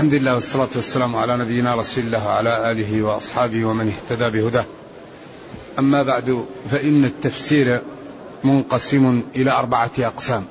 [0.00, 4.64] الحمد لله والصلاة والسلام على نبينا رسول الله وعلى آله وأصحابه ومن اهتدى بهداه.
[5.78, 7.82] أما بعد فإن التفسير
[8.44, 10.44] منقسم إلى أربعة أقسام.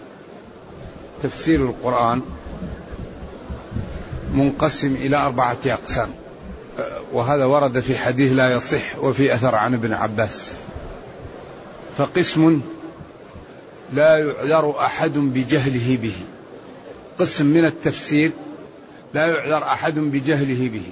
[1.24, 2.22] تفسير القرآن
[4.34, 6.10] منقسم إلى أربعة أقسام.
[7.14, 10.54] وهذا ورد في حديث لا يصح وفي أثر عن ابن عباس.
[11.98, 12.62] فقسم
[13.94, 16.16] لا يعذر أحد بجهله به.
[17.20, 18.32] قسم من التفسير
[19.14, 20.84] لا يعذر أحد بجهله به.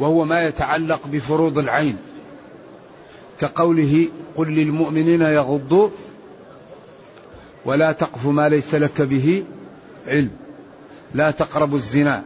[0.00, 1.96] وهو ما يتعلق بفروض العين.
[3.40, 5.88] كقوله قل للمؤمنين يغضوا
[7.64, 9.44] ولا تقف ما ليس لك به
[10.06, 10.30] علم.
[11.14, 12.22] لا تقربوا الزنا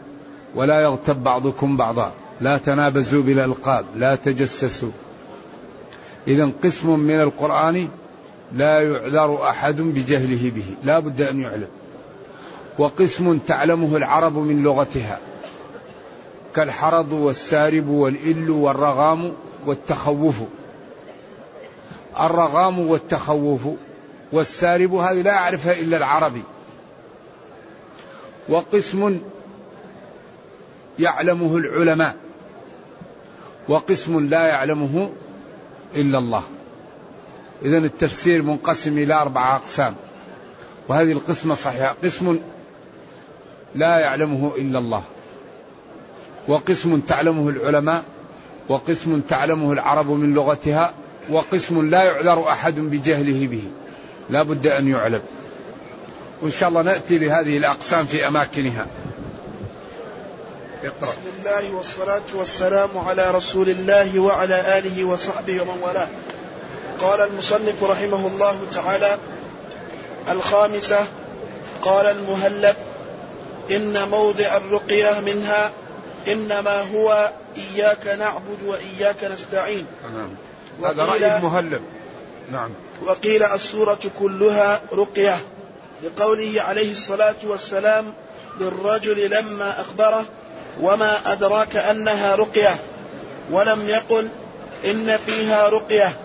[0.54, 2.12] ولا يغتب بعضكم بعضا.
[2.40, 3.84] لا تنابزوا بالألقاب.
[3.96, 4.90] لا تجسسوا.
[6.28, 7.88] اذا قسم من القرآن
[8.52, 10.64] لا يعذر أحد بجهله به.
[10.84, 11.68] لا بد أن يعلم.
[12.78, 15.18] وقسم تعلمه العرب من لغتها
[16.54, 19.32] كالحرض والسارب والإل والرغام
[19.66, 20.34] والتخوف.
[22.20, 23.60] الرغام والتخوف
[24.32, 26.42] والسارب هذه لا يعرفها إلا العربي.
[28.48, 29.20] وقسم
[30.98, 32.16] يعلمه العلماء
[33.68, 35.10] وقسم لا يعلمه
[35.94, 36.42] إلا الله.
[37.62, 39.94] إذا التفسير منقسم إلى أربعة أقسام
[40.88, 41.94] وهذه القسمة صحيحة.
[42.04, 42.38] قسم
[43.74, 45.02] لا يعلمه إلا الله.
[46.48, 48.02] وقسم تعلمه العلماء
[48.68, 50.92] وقسم تعلمه العرب من لغتها
[51.30, 53.62] وقسم لا يعذر أحد بجهله به.
[54.30, 55.22] لا بد أن يعلم.
[56.42, 58.86] وإن شاء الله نأتي لهذه الأقسام في أماكنها.
[60.84, 61.10] اقرأ.
[61.10, 66.08] بسم الله والصلاة والسلام على رسول الله وعلى آله وصحبه ومن والاه.
[67.00, 69.18] قال المصنف رحمه الله تعالى
[70.30, 71.06] الخامسة
[71.82, 72.76] قال المهلب
[73.70, 75.72] إن موضع الرقية منها
[76.28, 79.86] إنما هو إياك نعبد وإياك نستعين.
[80.14, 80.30] نعم.
[80.90, 81.82] هذا رأي المهلب
[82.52, 82.70] نعم.
[83.02, 85.38] وقيل السورة كلها رقية
[86.02, 88.14] لقوله عليه الصلاة والسلام
[88.60, 90.24] للرجل لما أخبره
[90.80, 92.78] وما أدراك أنها رقية
[93.50, 94.28] ولم يقل
[94.84, 96.16] إن فيها رقية.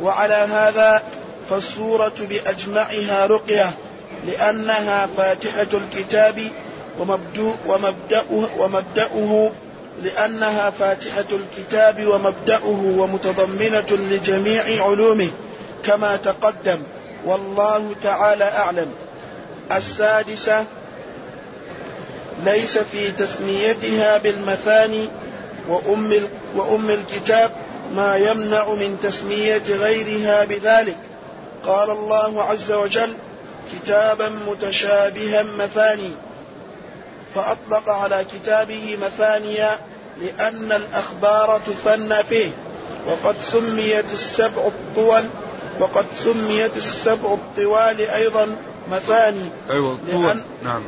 [0.00, 1.02] وعلى هذا
[1.50, 3.70] فالسورة بأجمعها رقية
[4.26, 6.40] لأنها فاتحة الكتاب
[7.00, 9.52] ومبدأه, ومبدأه
[10.02, 15.30] لأنها فاتحة الكتاب ومبدأه ومتضمنة لجميع علومه
[15.84, 16.78] كما تقدم.
[17.24, 18.90] والله تعالى أعلم.
[19.72, 20.64] السادسة
[22.44, 25.08] ليس في تسميتها بالمثاني
[25.68, 27.50] وأم, وأم الكتاب
[27.94, 30.98] ما يمنع من تسمية غيرها بذلك.
[31.64, 33.14] قال الله عز وجل
[33.72, 36.12] كتابا متشابها مثاني.
[37.38, 39.78] فأطلق على كتابه مثانيا
[40.20, 42.50] لأن الأخبار تثنى فيه.
[43.06, 45.24] وقد سميت السبع الطول
[45.80, 48.56] وقد سميت السبع الطوال أيضا
[48.90, 49.52] مثاني.
[49.70, 50.42] أيوة الطول.
[50.62, 50.82] نعم.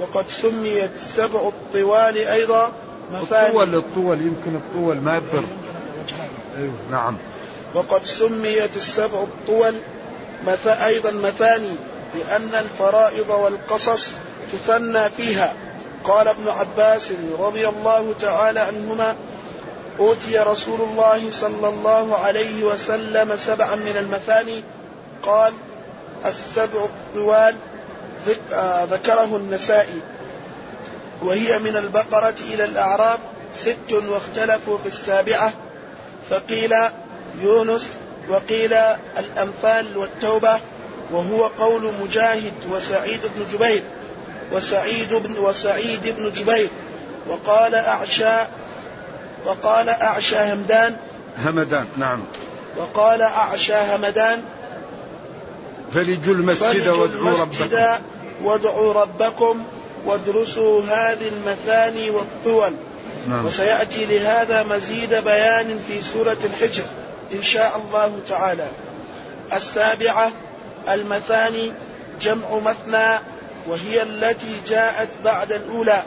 [0.00, 2.72] وقد سميت السبع الطوال أيضا
[3.12, 3.48] مثاني.
[3.48, 5.44] الطول الطول يمكن الطول ما يضر
[6.58, 7.16] أيوة نعم.
[7.74, 9.74] وقد سميت السبع الطول
[10.66, 11.76] أيضا مثاني
[12.14, 14.10] لأن الفرائض والقصص
[14.52, 15.54] تثنى فيها.
[16.04, 19.16] قال ابن عباس رضي الله تعالى عنهما
[19.98, 24.64] أوتي رسول الله صلى الله عليه وسلم سبعا من المثاني
[25.22, 25.52] قال
[26.26, 27.56] السبع الطوال
[28.52, 30.02] آه، ذكره النسائي
[31.22, 33.18] وهي من البقرة إلى الأعراب
[33.54, 35.52] ست واختلفوا في السابعة
[36.30, 36.74] فقيل
[37.40, 37.90] يونس
[38.28, 38.72] وقيل
[39.18, 40.60] الأنفال والتوبة
[41.10, 43.82] وهو قول مجاهد وسعيد بن جبير.
[44.52, 46.68] وسعيد بن وسعيد بن جبير
[47.28, 48.46] وقال أعشى
[49.46, 50.96] وقال أعشى همدان.
[51.44, 52.20] همدان نعم.
[52.76, 54.42] وقال أعشى همدان.
[55.94, 58.02] فلجوا المسجد وادعوا ربكم.
[58.44, 59.64] وادعوا ربكم
[60.06, 62.72] وادرسوا هذه المثاني والطول.
[63.28, 63.46] نعم.
[63.46, 66.84] وسيأتي لهذا مزيد بيان في سورة الحجر
[67.32, 68.68] إن شاء الله تعالى.
[69.52, 70.32] السابعة
[70.88, 71.72] المثاني
[72.20, 73.18] جمع مثنى
[73.68, 76.02] وهي التي جاءت بعد الأولى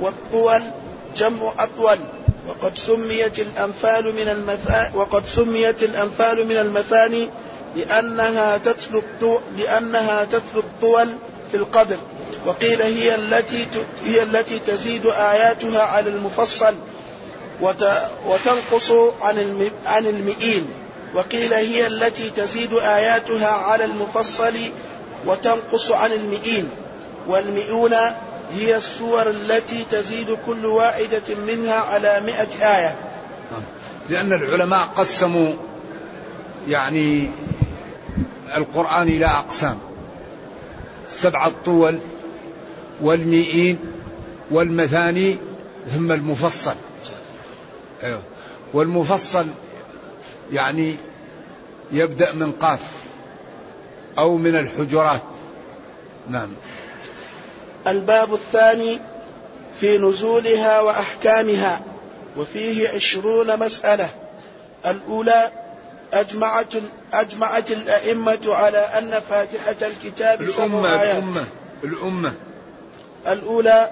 [0.00, 0.62] والطول
[1.16, 1.98] جمع أطول.
[2.48, 4.58] وقد سميت الأنفال من
[4.94, 7.30] وقد سميت الأنفال من المثاني
[7.76, 11.08] لأنها تتلو لأنها تتلو الطول
[11.50, 11.96] في القدر.
[12.46, 13.66] وقيل هي التي
[14.04, 16.74] هي التي تزيد آياتها على المفصل
[18.26, 18.90] وتنقص
[19.22, 20.66] عن عن المئين.
[21.14, 24.54] وقيل هي التي تزيد آياتها على المفصل
[25.26, 26.70] وتنقص عن المئين.
[27.26, 27.94] والمئون
[28.52, 32.96] هي السور التي تزيد كل واحدة منها على مئة آية.
[34.08, 35.52] لأن العلماء قسموا
[36.68, 37.30] يعني
[38.56, 39.78] القرآن إلى أقسام.
[41.08, 41.98] سبعة طول
[43.00, 43.78] والمئين
[44.50, 45.38] والمثاني
[45.90, 46.74] ثم المفصل.
[48.02, 48.22] أيوه.
[48.74, 49.46] والمفصل
[50.52, 50.96] يعني
[51.92, 52.92] يبدأ من قاف
[54.18, 55.22] أو من الحجرات.
[56.28, 56.48] نعم.
[57.86, 59.00] الباب الثاني
[59.80, 61.80] في نزولها وأحكامها
[62.36, 64.08] وفيه عشرون مسألة.
[64.86, 65.50] الأولى
[66.12, 66.74] أجمعت
[67.12, 71.16] أجمعت الأئمة على أن فاتحة الكتاب الأمة سبع آيات.
[71.16, 71.44] الأمة
[71.84, 72.32] الأمة.
[73.28, 73.90] الأولى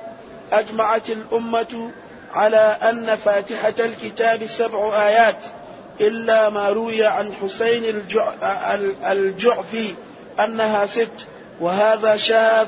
[0.53, 1.91] أجمعت الأمة
[2.35, 5.39] على أن فاتحة الكتاب سبع آيات
[6.01, 8.33] إلا ما روي عن حسين الجع...
[9.13, 9.95] الجعفي
[10.45, 11.27] أنها ست
[11.61, 12.67] وهذا شاذ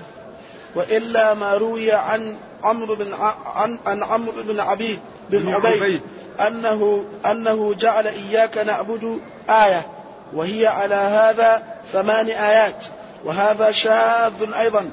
[0.75, 3.07] وإلا ما روي عن عمرو بن.
[3.55, 4.99] عن عن عمرو بن عبيد
[5.31, 6.01] بن عبيد
[6.47, 9.87] أنه أنه جعل إياك نعبد آية
[10.35, 11.63] وهي على هذا
[11.93, 12.85] ثمان آيات
[13.25, 14.91] وهذا شاذ أيضا.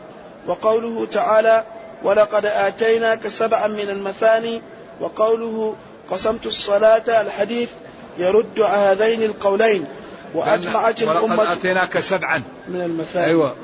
[0.48, 1.64] وقوله تعالى
[2.04, 4.62] ولقد آتيناك سبعا من المثاني
[5.00, 5.76] وقوله
[6.12, 7.70] قسمت الصلاة الحديث
[8.18, 9.86] يرد هذين القولين
[10.34, 12.44] وأجمعت الأمة ولقد آتيناك سبعا.
[12.68, 13.26] من المثاني.
[13.26, 13.56] أيوة.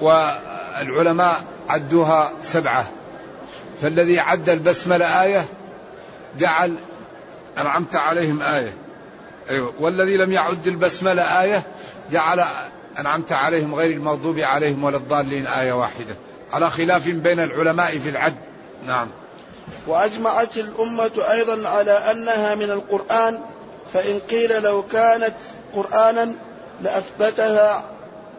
[0.00, 2.86] والعلماء عدوها سبعة.
[3.82, 5.44] فالذي عد البسملة آية
[6.38, 6.74] جعل
[7.58, 8.72] أنعمت عليهم آية.
[9.50, 9.72] أيوة.
[9.80, 11.62] والذي لم يعد البسملة آية
[12.12, 12.44] جعل
[12.98, 16.14] أنعمت عليهم غير المغضوب عليهم ولا الضالين آية واحدة.
[16.52, 18.36] على خلاف بين العلماء في العد.
[18.86, 19.08] نعم.
[19.86, 23.40] وأجمعت الأمة أيضا على أنها من القرآن
[23.92, 25.34] فإن قيل لو كانت
[25.74, 26.34] قرآنا
[26.82, 27.84] لأثبتها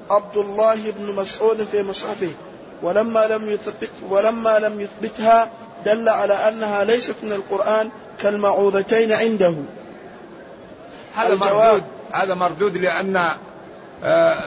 [0.10, 2.31] عبد الله بن مسعود في مصحفه.
[2.81, 5.51] ولما لم يثبت ولما لم يثبتها
[5.86, 7.89] دل على أنها ليست من القرآن
[8.22, 9.54] كالمعوذتين عنده.
[11.16, 11.83] هذا مردود.
[12.12, 13.30] هذا مردود لأن
[14.04, 14.38] آه،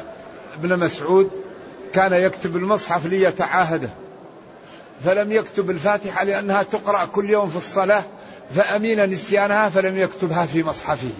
[0.54, 1.30] ابن مسعود
[1.92, 3.90] كان يكتب المصحف ليتعاهده.
[5.04, 8.02] فلم يكتب الفاتحة لأنها تقرأ كل يوم في الصلاة
[8.56, 11.10] فأمين نسيانها فلم يكتبها في مصحفه.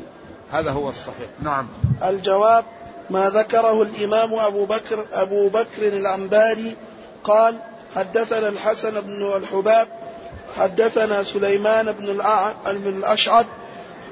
[0.52, 1.28] هذا هو الصحيح.
[1.42, 1.68] نعم.
[2.02, 2.64] الجواب
[3.10, 6.76] ما ذكره الإمام أبو بكر أبو بكر العنباري
[7.28, 7.58] قال
[7.96, 9.88] حدثنا الحسن بن الحباب
[10.56, 12.04] حدثنا سليمان بن
[12.88, 13.46] الأشعث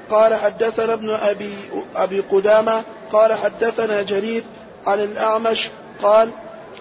[0.09, 1.53] قال حدثنا ابن أبي,
[1.95, 4.43] أبي قدامة قال حدثنا جرير
[4.87, 5.69] عن الأعمش
[6.01, 6.31] قال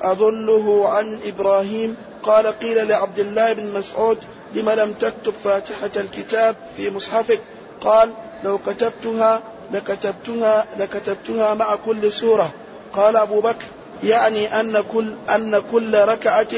[0.02, 4.18] أظنه عن إبراهيم قال قيل لعبد الله بن مسعود
[4.54, 7.40] لم لم تكتب فاتحة الكتاب في مصحفك؟
[7.80, 8.10] قال
[8.44, 9.42] لو كتبتها
[9.72, 12.50] لكتبتها لكتبتها مع كل سورة.
[12.92, 13.64] قال أبو بكر
[14.04, 16.54] يعني أن كل أن كل ركعة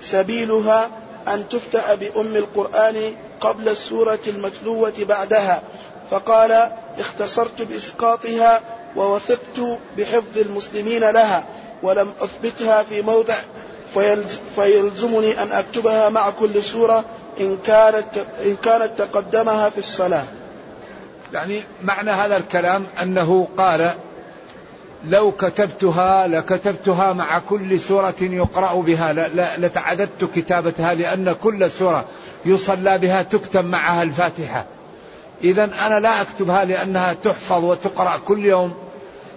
[0.00, 0.90] سبيلها
[1.28, 5.62] أن تفتح بأم القرآن قبل السورة المتلوة بعدها
[6.10, 8.60] فقال اختصرت بإسقاطها
[8.96, 11.44] ووثقت بحفظ المسلمين لها
[11.82, 13.34] ولم أثبتها في موضع
[14.56, 17.04] فيلزمني أن أكتبها مع كل سورة
[17.40, 18.06] إن كانت
[18.44, 20.24] إن كانت تقدمها في الصلاة.
[21.32, 23.90] يعني معنى هذا الكلام أنه قال
[25.08, 29.12] لو كتبتها لكتبتها مع كل سورة يقرأ بها.
[29.58, 32.04] لتعددت كتابتها لأن كل سورة
[32.44, 34.64] يصلى بها تكتب معها الفاتحة.
[35.44, 38.74] إذا أنا لا أكتبها لأنها تحفظ وتقرأ كل يوم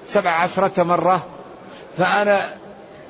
[0.07, 1.23] سبع عشرة مرة.
[1.97, 2.41] فأنا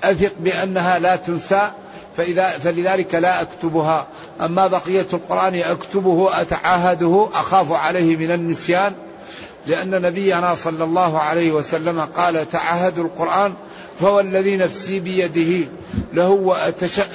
[0.03, 1.71] أثق بأنها لا تنسى
[2.17, 4.07] فإذا فلذلك لا أكتبها.
[4.41, 8.93] أما بقية القرآن أكتبه أتعاهده أخاف عليه من النسيان.
[9.67, 13.53] لأن نبينا صلى الله عليه وسلم قال تعاهدوا القرآن
[14.00, 15.67] فهو الذي نفسي بيده
[16.13, 16.55] له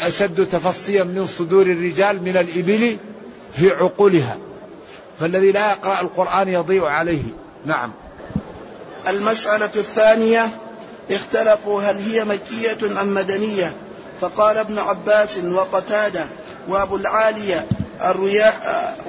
[0.02, 2.97] أشد تفصيا من صدور الرجال من الإبل
[3.54, 4.38] في عقولها.
[5.21, 7.23] فالذي لا يقرأ القرآن يضيع عليه.
[7.66, 7.92] نعم.
[9.09, 10.49] المسألة الثانية
[11.11, 13.73] اختلفوا هل هي مكية أم مدنية.
[14.21, 16.26] فقال ابن عباس وقتادة
[16.69, 17.66] وأبو العالية
[18.04, 18.57] الرياح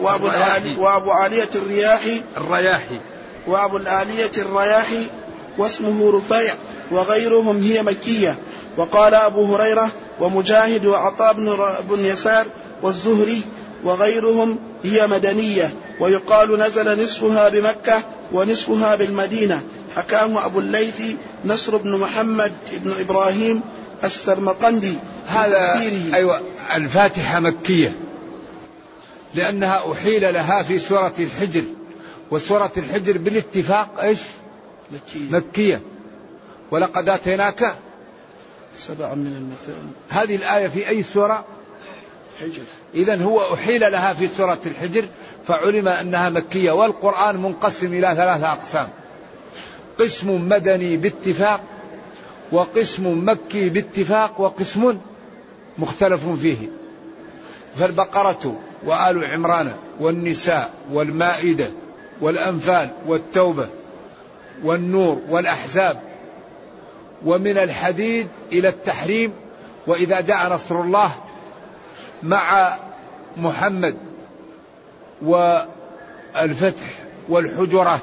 [0.01, 2.23] وأبو العالي وأبو عالية الرياحي.
[2.37, 2.99] الرياحي.
[3.47, 5.09] وأبو العالية الرياحي
[5.57, 6.53] واسمه رفيع
[6.91, 8.35] وغيرهم هي مكية.
[8.77, 11.33] وقال أبو هريرة ومجاهد وعطاء
[11.89, 12.45] بن يسار
[12.81, 13.41] والزهري
[13.83, 15.73] وغيرهم هي مدنية.
[15.99, 19.63] ويقال نزل نصفها بمكة ونصفها بالمدينة.
[19.95, 21.01] حكاه أبو الليث
[21.45, 23.61] نصر بن محمد بن إبراهيم
[24.03, 24.95] السرمقندي
[25.27, 25.81] هذا
[26.13, 26.41] أيوة
[26.75, 27.95] الفاتحة مكية.
[29.33, 31.63] لأنها أحيل لها في سورة الحجر.
[32.31, 34.19] وسورة الحجر بالاتفاق إيش؟
[34.91, 35.81] مكية, مكية.
[36.71, 37.75] ولقد آتيناك
[38.77, 41.45] سبعا من المثاني هذه الآية في أي سورة؟
[42.41, 45.05] الحجر إذا هو أحيل لها في سورة الحجر
[45.47, 48.89] فعلم أنها مكية والقرآن منقسم إلى ثلاثة أقسام.
[49.99, 51.61] قسم مدني باتفاق
[52.51, 54.97] وقسم مكي باتفاق وقسم
[55.77, 56.69] مختلف فيه.
[57.79, 61.71] فالبقرة وآل عمران والنساء والمائدة
[62.21, 63.67] والأنفال والتوبة
[64.63, 66.01] والنور والأحزاب.
[67.25, 69.33] ومن الحديد إلى التحريم
[69.87, 71.11] وإذا جاء نصر الله
[72.23, 72.75] مع
[73.37, 73.97] محمد
[75.21, 76.89] والفتح
[77.29, 78.01] والحجرات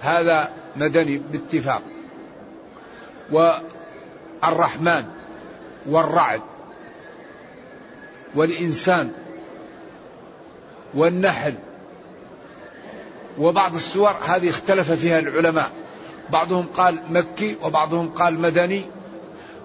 [0.00, 1.82] هذا مدني باتفاق.
[3.32, 5.04] والرحمن
[5.86, 6.40] والرعد
[8.34, 9.12] والإنسان
[10.94, 11.54] والنحل
[13.38, 15.70] وبعض السور هذه اختلف فيها العلماء.
[16.30, 18.82] بعضهم قال مكي وبعضهم قال مدني.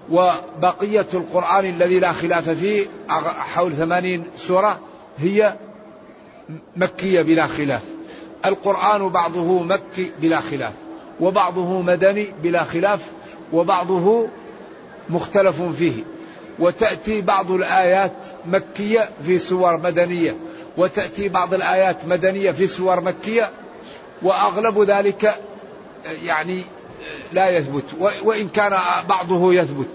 [0.10, 2.88] وبقية القرآن الذي لا خلاف فيه
[3.56, 4.80] حول ثمانين سورة
[5.18, 5.54] هي
[6.78, 7.82] مكية بلا خلاف.
[8.46, 10.74] القرآن بعضه مكي بلا خلاف
[11.20, 13.00] وبعضه مدني بلا خلاف
[13.54, 14.28] وبعضه
[15.10, 16.04] مختلف فيه.
[16.60, 18.12] وتأتي بعض الآيات
[18.46, 20.36] مكية في سور مدنية
[20.78, 23.50] وتأتي بعض الآيات مدنية في سور مكية
[24.22, 25.36] وأغلب ذلك
[26.06, 26.64] يعني
[27.34, 27.84] لا يثبت.
[28.24, 28.78] وإن كان
[29.10, 29.90] بعضه يثبت.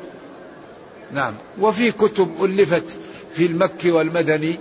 [1.12, 1.34] نعم.
[1.60, 2.98] وفي كتب ألفت
[3.32, 4.60] في المكي والمدني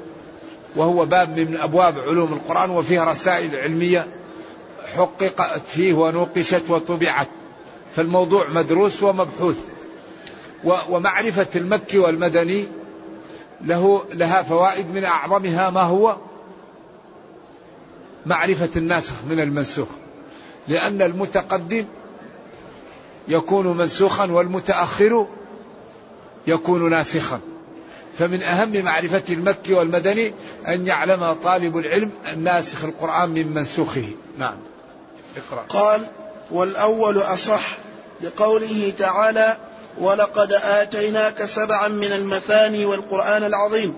[0.75, 4.07] وهو باب من أبواب علوم القرآن وفيه رسائل علمية
[4.95, 7.27] حققت فيه ونوقشت وطبعت.
[7.95, 9.57] فالموضوع مدروس ومبحوث.
[10.89, 12.67] ومعرفة المكي والمدني
[13.61, 16.15] له لها فوائد من أعظمها ما هو
[18.25, 19.87] معرفة الناسخ من المنسوخ.
[20.67, 21.85] لأن المتقدم
[23.27, 25.27] يكون منسوخا والمتأخر
[26.47, 27.39] يكون ناسخا.
[28.19, 30.33] فمن أهم معرفة المكي والمدني
[30.67, 34.09] أن يعلم طالب العلم الناسخ القرآن من منسوخه.
[34.37, 34.57] نعم.
[35.37, 35.65] اقرأ.
[35.69, 36.09] قال
[36.51, 37.77] والأول أصح
[38.21, 39.57] لقوله تعالى
[39.97, 43.95] ولقد آتيناك سبعا من المثاني والقرآن العظيم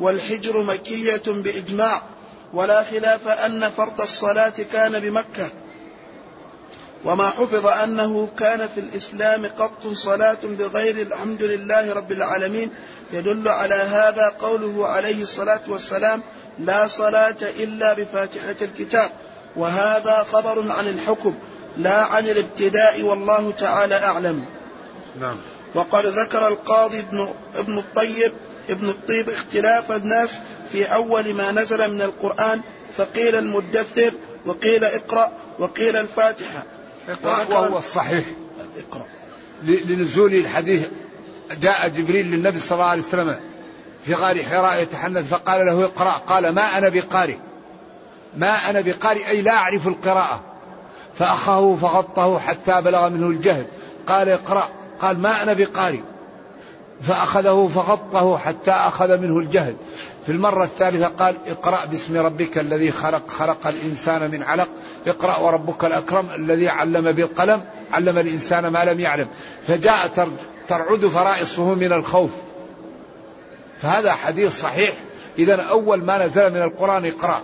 [0.00, 2.02] والحجر مكية بإجماع
[2.52, 5.48] ولا خلاف أن فرض الصلاة كان بمكة.
[7.04, 12.70] وما حفظ أنه كان في الإسلام قط صلاة بغير الحمد لله رب العالمين.
[13.12, 16.22] يدل على هذا قوله عليه الصلاة والسلام
[16.58, 19.10] لا صلاة إلا بفاتحة الكتاب
[19.56, 21.34] وهذا خبر عن الحكم
[21.76, 24.44] لا عن الابتداء والله تعالى أعلم.
[25.20, 25.36] نعم.
[25.74, 28.32] وقد ذكر القاضي ابن, ابن الطيب
[28.70, 30.38] ابن الطيب اختلاف الناس
[30.72, 32.60] في أول ما نزل من القرآن
[32.96, 34.12] فقيل المدثر
[34.46, 36.62] وقيل اقرأ وقيل الفاتحة.
[37.08, 38.24] اقرأ وهو الصحيح.
[38.78, 39.06] اقرأ.
[39.62, 40.86] لنزول الحديث
[41.60, 43.36] جاء جبريل للنبي صلى الله عليه وسلم
[44.06, 46.10] في غار حراء يتحنث فقال له اقرأ.
[46.10, 47.36] قال ما أنا بقارئ.
[48.36, 50.40] ما أنا بقارئ أي لا أعرف القراءة.
[51.18, 53.66] فأخاه فغطه حتى بلغ منه الجهل.
[54.06, 54.68] قال اقرأ.
[55.00, 56.00] قال ما أنا بقارئ.
[57.02, 59.76] فأخذه فغطه حتى أخذ منه الجهل.
[60.28, 64.68] في المرة الثالثة قال اقرأ باسم ربك الذي خلق خلق الإنسان من علق.
[65.06, 69.28] اقرأ وربك الأكرم الذي علم بالقلم علم الإنسان ما لم يعلم.
[69.66, 70.28] فجاء
[70.68, 72.30] ترعد فرائصه من الخوف.
[73.82, 74.94] فهذا حديث صحيح.
[75.38, 77.42] إذا أول ما نزل من القرآن اقرأ.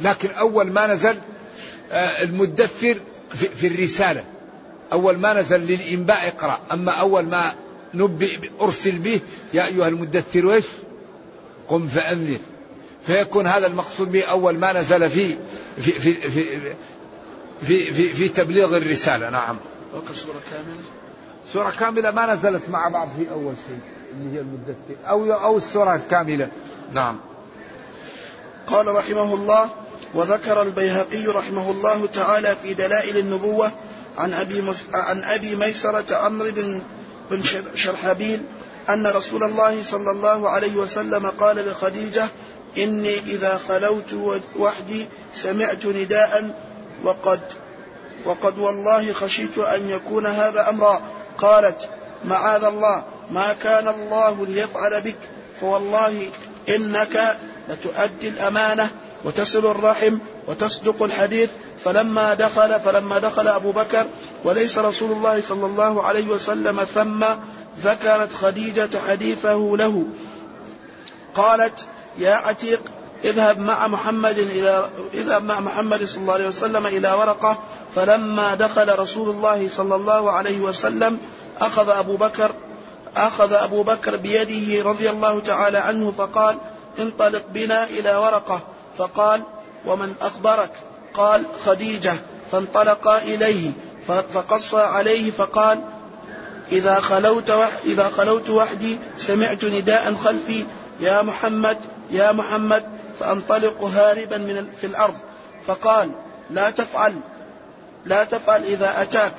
[0.00, 1.16] لكن أول ما نزل
[1.92, 2.96] آه، المدثر
[3.56, 4.24] في الرسالة.
[4.92, 6.58] أول ما نزل للإنباء اقرأ.
[6.72, 7.52] أما أول ما
[7.94, 9.20] نبئ أرسل به
[9.54, 10.64] يا أيها المدثر وإيش
[11.68, 12.38] قم فأنذر
[13.02, 15.36] فيكون هذا المقصود به أول ما نزل في
[15.80, 16.74] في في في
[17.62, 19.30] في, في, في تبليغ الرسالة.
[19.30, 19.58] نعم.
[20.14, 20.80] سورة كاملة؟
[21.52, 23.78] سورة كاملة ما نزلت مع بعض في أول شيء
[24.12, 26.50] اللي هي المدثر أو أو السورة الكاملة.
[26.92, 27.20] نعم.
[28.66, 29.70] قال رحمه الله
[30.14, 33.72] وذكر البيهقي رحمه الله تعالى في دلائل النبوة
[34.18, 34.86] عن أبي, مس...
[34.94, 36.82] عن أبي ميسرة عمرو بن
[37.30, 37.42] بن
[37.74, 38.42] شرحبيل
[38.90, 42.28] أن رسول الله صلى الله عليه وسلم قال لخديجة
[42.78, 46.54] إني إذا خلوت وحدي سمعت نداء
[47.04, 47.40] وقد
[48.24, 51.00] وقد والله خشيت أن يكون هذا أمرا.
[51.38, 51.88] قالت
[52.24, 55.18] معاذ الله ما كان الله ليفعل بك
[55.60, 56.28] فوالله
[56.68, 57.38] إنك
[57.68, 58.90] لتؤدي الأمانة
[59.24, 61.50] وتصل الرحم وتصدق الحديث.
[61.84, 64.06] فلما دخل فلما دخل أبو بكر
[64.44, 67.24] وليس رسول الله صلى الله عليه وسلم ثم
[67.82, 70.04] ذكرت خديجة حديثه له.
[71.34, 71.86] قالت
[72.18, 72.82] يا عتيق
[73.24, 77.58] اذهب مع محمد إلى اذهب مع محمد صلى الله عليه وسلم إلى ورقة
[77.96, 81.18] فلما دخل رسول الله صلى الله عليه وسلم
[81.60, 82.52] أخذ أبو بكر
[83.16, 86.56] فأخذ أبو بكر بيده رضي الله تعالى عنه فقال
[86.98, 88.60] انطلق بنا إلى ورقة.
[88.98, 89.42] فقال
[89.86, 90.70] ومن أخبرك؟
[91.14, 92.14] قال خديجة.
[92.52, 93.70] فانطلقا إليه
[94.06, 95.84] فقص عليه فقال
[96.72, 97.50] إذا خلوت
[97.84, 100.66] إذا خلوت وحدي سمعت نداء خلفي
[101.00, 101.78] يا محمد
[102.10, 102.84] يا محمد
[103.20, 105.14] فأنطلق هاربا من في الأرض.
[105.66, 106.10] فقال
[106.50, 107.14] لا تفعل
[108.04, 109.32] لا تفعل إذا أتاك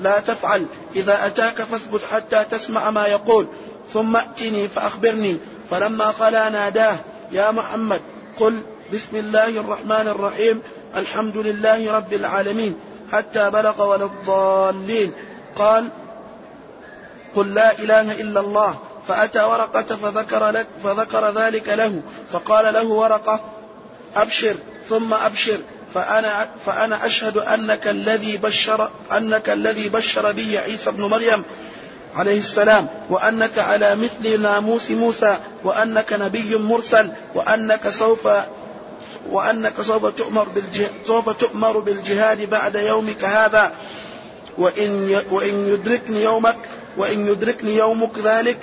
[0.00, 3.46] لا تفعل إذا أتاك فاثبت حتى تسمع ما يقول.
[3.92, 5.36] ثم أتني فأخبرني.
[5.70, 6.96] فلما خلا ناداه
[7.32, 8.00] يا محمد
[8.38, 8.60] قل
[8.92, 10.62] بسم الله الرحمن الرحيم
[10.96, 12.76] الحمد لله رب العالمين
[13.12, 15.12] حتى بلغ ولا الضالين.
[15.56, 15.88] قال
[17.36, 23.40] قل لا إله إلا الله فأتى ورقة فذكر, لك فذكر ذلك له فقال له ورقة
[24.16, 24.56] أبشر
[24.88, 25.60] ثم أبشر
[25.94, 31.42] فأنا فأنا أشهد أنك الذي بشر أنك الذي بشر به عيسى ابن مريم
[32.16, 38.28] عليه السلام وأنك على مثل ناموس موسى وأنك نبي مرسل وأنك سوف
[39.30, 40.48] وأنك سوف تؤمر
[41.06, 43.72] سوف تؤمر بالجهاد بعد يومك هذا
[44.58, 46.56] وإن وإن يدركني يومك
[46.96, 48.58] وإن يدركني يومك ذلك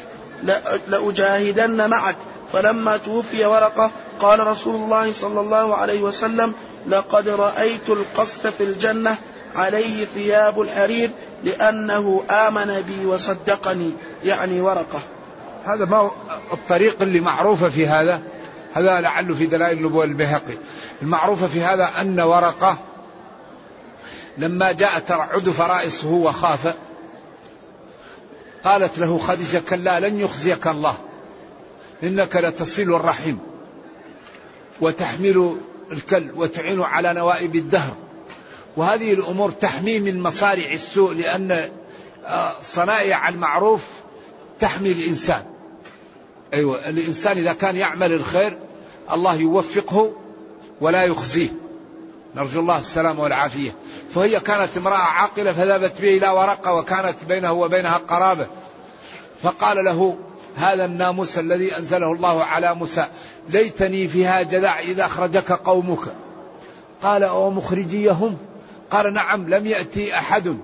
[0.88, 2.15] لأجاهدن معك.
[2.53, 6.53] فلما توفي ورقة قال رسول الله صلى الله عليه وسلم
[6.88, 9.17] لقد رأيت القص في الجنة
[9.55, 11.09] عليه ثياب الحرير
[11.43, 13.93] لأنه آمن بي وصدقني.
[14.24, 15.00] يعني ورقة.
[15.65, 16.12] هذا ما
[16.53, 18.21] الطريق اللي معروفة في هذا.
[18.74, 20.57] هذا لعله في دلائل النبوة البيهقي.
[21.01, 22.77] المعروفة في هذا أن ورقة
[24.38, 26.74] لما جاء ترعد فرائصه وخاف
[28.63, 30.98] قالت له خديجة كلا لن يخزيك الله.
[32.04, 33.36] إنك لتصل الرحم
[34.82, 35.58] وتحمل
[35.92, 37.94] الكل وتعين على نوائب الدهر.
[38.78, 41.70] وهذه الأمور تحمي من مصارع السوء لأن
[42.25, 43.82] آه، صنائع المعروف
[44.60, 45.44] تحمي الإنسان.
[46.54, 48.58] أيوة الإنسان إذا كان يعمل الخير
[49.12, 50.13] الله يوفقه
[50.82, 51.50] ولا يخزيه.
[52.36, 53.76] نرجو الله السلامة والعافية.
[54.13, 58.48] فهي كانت امرأة عاقلة فذهبت به إلى ورقة وكانت بينه وبينها قرابة.
[59.43, 60.17] فقال له
[60.56, 63.08] هذا الناموس الذي أنزله الله على موسى
[63.50, 66.00] ليتني فيها جذع إذا أخرجك قومك.
[67.02, 68.38] قال أو مخرجيهم؟
[68.91, 70.58] قال نعم لم يأتي أحد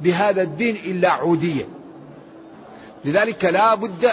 [0.00, 1.68] بهذا الدين إلا عودية.
[3.04, 4.10] لذلك لا بد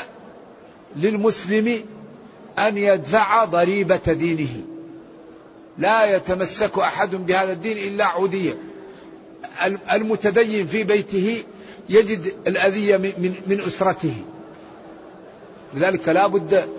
[0.96, 1.84] للمسلم
[2.60, 4.62] أن يدفع ضريبة دينه.
[5.78, 8.58] لا يتمسك أحد بهذا الدين إلا عودية.
[9.92, 11.44] المتدين في بيته
[11.90, 14.14] يجد الأذية من, أسرته.
[15.74, 16.70] لذلك لا بد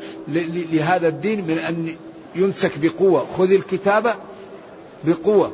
[0.73, 1.97] لهذا الدين من أن
[2.35, 3.27] يمسك بقوة.
[3.39, 4.15] خذ الكتاب
[5.05, 5.53] بقوة.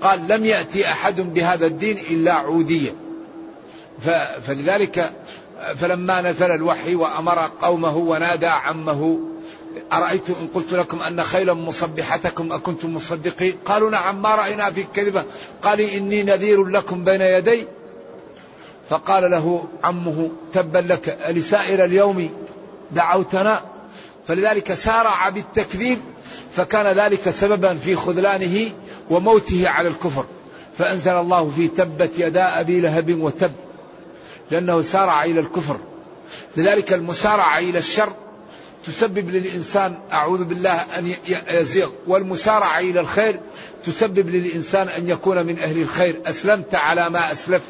[0.00, 2.94] قال لم يأتي أحد بهذا الدين إلا عودية.
[4.42, 5.12] فلذلك
[5.76, 9.18] فلما نزل الوحي وأمر قومه ونادى عمه
[9.92, 15.24] أرأيت إن قلت لكم أن خيلا مصبحتكم أكنتم مصدقين؟ قالوا نعم ما رأينا في كذبة
[15.62, 17.64] قال إني نذير لكم بين يدي.
[18.90, 22.30] فقال له عمه تبا لك ألسائر اليوم
[22.90, 23.60] دعوتنا؟
[24.28, 25.98] فلذلك سارع بالتكذيب
[26.56, 28.70] فكان ذلك سببا في خذلانه
[29.10, 30.24] وموته على الكفر.
[30.78, 33.52] فأنزل الله في تبت يدا أبي لهب وتب
[34.50, 35.76] لأنه سارع إلى الكفر.
[36.56, 38.12] لذلك المسارعة إلى الشر
[38.86, 41.14] تسبب للإنسان أعوذ بالله أن
[41.48, 41.90] يزيغ.
[42.06, 43.40] والمسارعة إلى الخير
[43.86, 46.20] تسبب للإنسان أن يكون من أهل الخير.
[46.26, 47.62] أسلمت على ما أسلف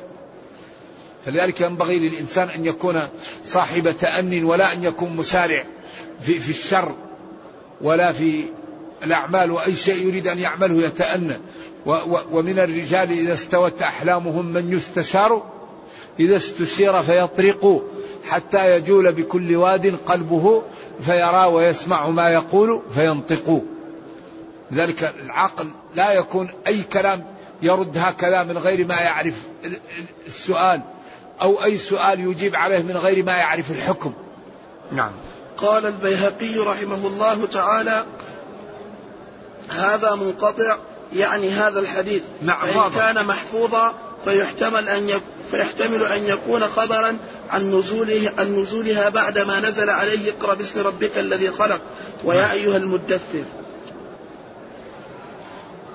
[1.27, 3.01] فلذلك ينبغي للإنسان أن يكون
[3.45, 5.65] صاحب تأن ولا أن يكون مسارع
[6.21, 6.95] في, في الشر
[7.81, 8.45] ولا في
[9.03, 9.51] الأعمال.
[9.51, 11.37] وأي شيء يريد أن يعمله يتأنى.
[12.31, 15.43] ومن الرجال إذا استوت أحلامهم من يستشار
[16.21, 17.83] إذا استشير فيطرق
[18.25, 20.63] حتى يجول بكل واد قلبه
[21.01, 23.63] فيرى ويسمع ما يقول فينطق.
[24.71, 27.25] لذلك العقل لا يكون أي كلام
[27.63, 29.35] يرد هكذا من غير ما يعرف
[30.27, 30.81] السؤال
[31.41, 34.13] أو أي سؤال يجيب عليه من غير ما يعرف الحكم.
[34.93, 35.11] نعم.
[35.57, 38.07] قال البيهقي رحمه الله تعالى
[39.69, 40.77] هذا منقطع
[41.17, 42.23] يعني هذا الحديث.
[42.43, 47.17] نعم فإن كان محفوظا فيحتمل أن فيحتمل أن يكون خبرا
[47.51, 51.81] عن نزوله عن نزولها بعد ما نزل عليه اقرأ باسم ربك الذي خلق
[52.25, 52.51] ويا نعم.
[52.51, 53.45] أيها المدثر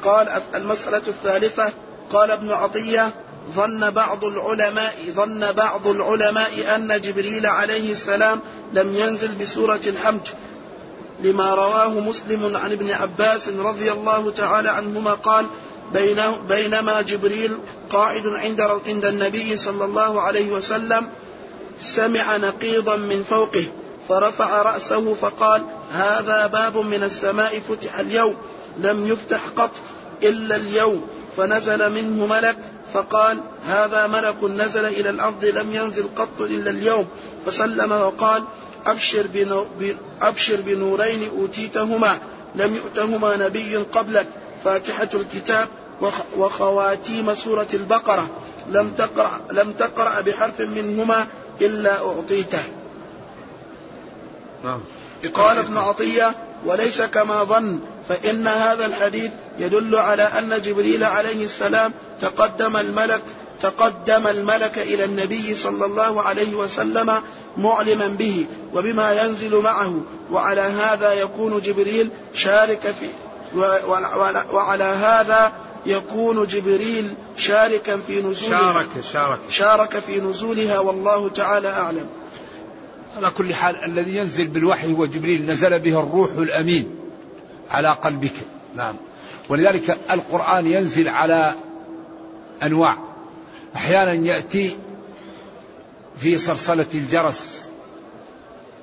[0.04, 1.74] قال المسألة الثالثة
[2.10, 3.14] قال ابن عطية
[3.56, 8.40] ظن بعض العلماء ظن بعض العلماء أن جبريل عليه السلام
[8.74, 10.28] لم ينزل بسورة الحمد
[11.24, 15.46] لما رواه مسلم عن ابن عباس رضي الله تعالى عنهما قال
[16.48, 17.58] بينما جبريل
[17.90, 21.08] قاعد عند عند النبي صلى الله عليه وسلم
[21.82, 23.66] سمع نقيضا من فوقه
[24.10, 28.36] فرفع رأسه فقال هذا باب من السماء فتح اليوم
[28.78, 29.72] لم يفتح قط
[30.24, 31.08] إلا اليوم.
[31.38, 32.58] فنزل منه ملك
[32.94, 37.08] فقال هذا ملك نزل إلى الأرض لم ينزل قط إلا اليوم.
[37.46, 38.44] فسلم وقال
[38.86, 39.66] أبشر, بنو
[40.22, 42.20] أبشر بنورين أوتيتهما
[42.56, 44.28] لم يؤتهما نبي قبلك
[44.64, 45.68] فاتحة الكتاب
[46.38, 48.30] وخواتيم سورة البقرة.
[48.70, 51.28] لم تقرأ, لم تقرأ بحرف منهما
[51.62, 52.64] إلا أعطيته
[54.64, 54.80] نعم.
[55.34, 61.94] قال ابن عطية وليس كما ظن فإن هذا الحديث يدل على أن جبريل عليه السلام
[62.22, 63.22] تقدم الملك
[63.62, 67.22] تقدم الملك إلى النبي صلى الله عليه وسلم
[67.58, 73.08] معلما به وبما ينزل معه وعلى هذا يكون جبريل شارك في
[74.54, 75.52] وعلى هذا
[75.86, 78.74] يكون جبريل شاركا في نزولها.
[78.74, 79.40] شارك شارك.
[79.50, 82.08] شارك في نزولها والله تعالى أعلم.
[83.18, 86.96] على كل حال الذي ينزل بالوحي هو جبريل نزل به الروح الأمين
[87.72, 88.34] على قلبك.
[88.76, 88.96] نعم.
[89.50, 91.56] ولذلك القرآن ينزل على
[92.64, 92.98] أنواع.
[93.76, 94.78] أحيانا يأتي
[96.18, 97.70] في صلصلة الجرس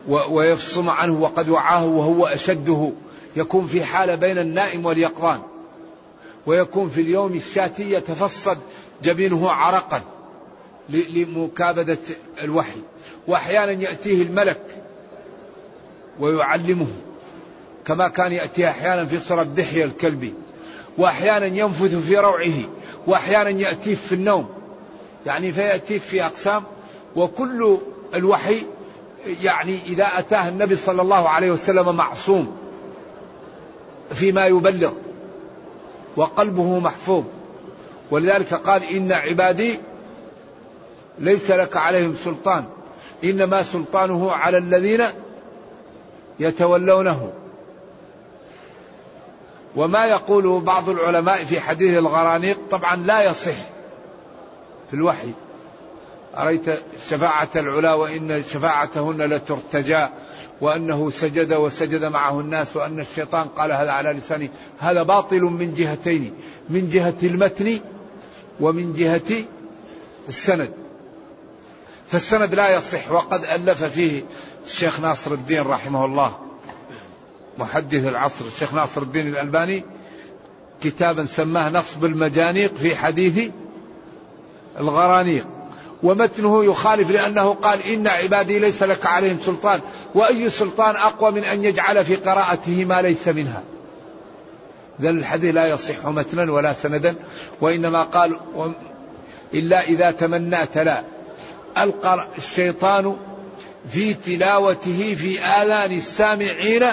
[0.09, 2.93] ويفصم عنه وقد وعاه وهو أشده.
[3.37, 5.41] يكون في حالة بين النائم واليقظان.
[6.47, 8.59] ويكون في اليوم الشاتي يتفصد
[9.03, 10.03] جبينه عرقا
[10.89, 11.99] لمكابدة
[12.43, 12.81] الوحي.
[13.29, 14.61] وأحيانا يأتيه الملك
[16.21, 16.87] ويعلمه
[17.87, 20.35] كما كان يأتي أحيانا في صورة دحية الكلبي.
[20.99, 22.59] وأحيانا ينفث في روعه
[23.07, 24.49] وأحيانا يأتيه في النوم.
[25.27, 26.63] يعني فيأتيه في أقسام
[27.17, 27.79] وكل
[28.15, 28.63] الوحي
[29.43, 32.57] يعني إذا أتاه النبي صلى الله عليه وسلم معصوم
[34.15, 34.93] فيما يبلغ.
[36.17, 37.25] وقلبه محفوظ.
[38.11, 39.79] ولذلك قال إن عبادي
[41.19, 42.65] ليس لك عليهم سلطان.
[43.25, 45.05] إنما سلطانه على الذين
[46.41, 47.33] يتولونه.
[49.77, 53.57] وما يقوله بعض العلماء في حديث الغرانيق طبعا لا يصح
[54.91, 55.33] في الوحي.
[56.37, 56.67] أريت
[57.09, 60.07] شفاعة العلا وإن شفاعتهن لترتجى.
[60.63, 64.49] وأنه سجد وسجد معه الناس وأن الشيطان قال هذا على لسانه
[64.79, 66.35] هذا باطل من جهتين
[66.71, 67.81] من جهة المتن
[68.61, 69.45] ومن جهة
[70.29, 70.73] السند.
[72.11, 74.25] فالسند لا يصح وقد ألف فيه
[74.67, 76.39] الشيخ ناصر الدين رحمه الله.
[77.59, 79.85] محدث العصر الشيخ ناصر الدين الألباني
[80.83, 83.51] كتابا سماه نصب المجانيق في حديث
[84.79, 85.47] الغرانيق.
[86.03, 89.81] ومتنه يخالف لأنه قال إن عبادي ليس لك عليهم سلطان.
[90.15, 93.63] وأي سلطان أقوى من أن يجعل في قراءته ما ليس منها.
[95.01, 97.15] ذا الحديث لا يصح متنا ولا سندا
[97.61, 98.37] وإنما قال
[99.55, 101.03] إلا إذا تمنى تلا
[101.79, 103.17] ألقى الشيطان
[103.91, 106.85] في تلاوته في آذان السامعين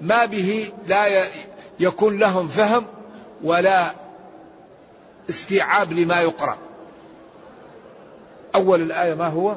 [0.00, 1.24] ما به لا
[1.80, 2.84] يكون لهم فهم
[3.42, 3.92] ولا
[5.30, 6.58] استيعاب لما يقرأ.
[8.54, 9.56] أول الآية ما هو؟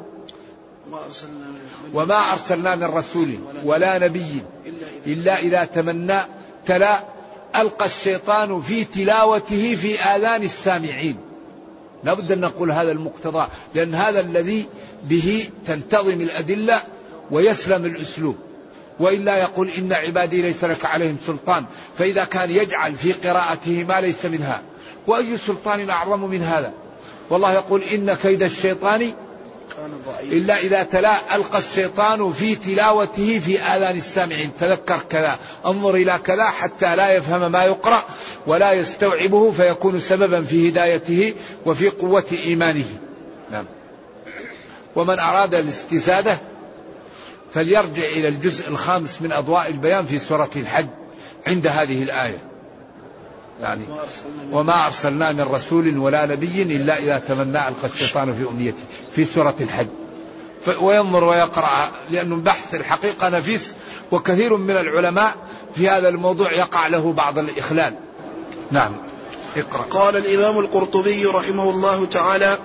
[1.93, 4.43] وما أرسلنا من رسول ولا نبي
[5.07, 6.19] إلا إذا تمنى
[6.65, 6.99] تلا
[7.55, 11.17] ألقى الشيطان في تلاوته في آذان السامعين.
[12.03, 14.65] لابد أن نقول هذا المقتضى لأن هذا الذي
[15.03, 16.81] به تنتظم الأدلة
[17.31, 18.35] ويسلم الأسلوب.
[18.99, 21.65] وإلا يقول إن عبادي ليس لك عليهم سلطان
[21.97, 24.61] فإذا كان يجعل في قراءته ما ليس منها.
[25.07, 26.73] وأي سلطان أعظم من هذا؟
[27.29, 29.13] والله يقول إن كيد الشيطان
[30.23, 36.43] إلا إذا تلا ألقى الشيطان في تلاوته في آذان السامعين تذكر كذا انظر إلى كذا
[36.43, 38.03] حتى لا يفهم ما يقرأ
[38.47, 41.33] ولا يستوعبه فيكون سببا في هدايته
[41.65, 42.85] وفي قوة إيمانه.
[43.51, 43.65] نعم.
[44.95, 46.37] ومن أراد الاستزادة
[47.53, 50.87] فليرجع إلى الجزء الخامس من أضواء البيان في سورة الحج
[51.47, 52.54] عند هذه الآية.
[53.61, 53.83] يعني
[54.51, 59.55] وما أرسلنا من رسول ولا نبي إلا إذا تمنى ألقى الشيطان في أمنيته في سورة
[59.61, 59.87] الحج.
[60.81, 63.75] وينظر ويقرأ لأنه بحث الحقيقة نفيس
[64.11, 65.35] وكثير من العلماء
[65.75, 67.95] في هذا الموضوع يقع له بعض الإخلال.
[68.71, 68.95] نعم
[69.57, 69.81] اقرأ.
[69.81, 72.57] قال الإمام القرطبي رحمه الله تعالى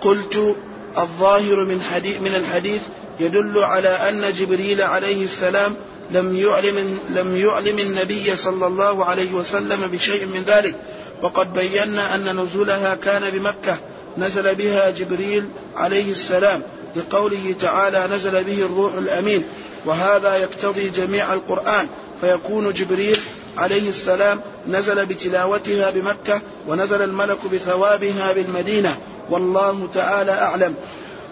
[0.00, 0.56] قلت
[0.98, 2.80] الظاهر من حديث من الحديث
[3.20, 5.74] يدل على أن جبريل عليه السلام
[6.10, 10.74] لم يعلم لم يعلم النبي صلى الله عليه وسلم بشيء من ذلك.
[11.22, 13.78] وقد بينا أن نزولها كان بمكة.
[14.18, 16.62] نزل بها جبريل عليه السلام.
[16.96, 19.44] لقوله تعالى نزل به الروح الأمين.
[19.84, 21.86] وهذا يقتضي جميع القرآن.
[22.20, 23.20] فيكون جبريل
[23.58, 26.40] عليه السلام نزل بتلاوتها بمكة.
[26.68, 28.96] ونزل الملك بثوابها بالمدينة.
[29.30, 30.74] والله تعالى أعلم.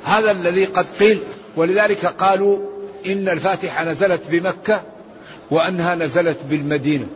[0.04, 1.20] هذا الذي قد قيل.
[1.56, 2.73] ولذلك قالوا
[3.06, 4.82] إن الفاتحة نزلت بمكة
[5.50, 7.06] وأنها نزلت بالمدينة.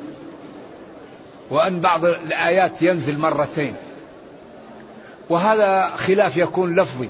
[1.50, 3.74] وأن بعض الآيات ينزل مرتين.
[5.30, 7.08] وهذا خلاف يكون لفظي.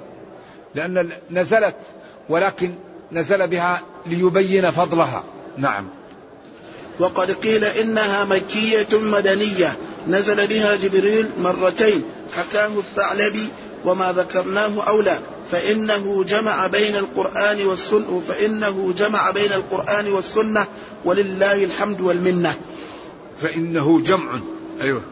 [0.75, 1.77] لأن نزلت
[2.29, 2.75] ولكن
[3.13, 5.25] نزل بها ليبين فضلها.
[5.57, 5.89] نعم.
[7.01, 9.77] وقد قيل إنها مكية مدنية.
[10.09, 12.03] نزل بها جبريل مرتين.
[12.37, 13.49] حكاه الثعلبي
[13.85, 15.19] وما ذكرناه أولى.
[15.53, 20.67] فإنه جمع بين القرآن والسنة فإنه جمع بين القرآن والسنة
[21.05, 22.55] ولله الحمد والمنة.
[23.43, 24.41] فإنه جمع
[24.81, 25.03] أيوه.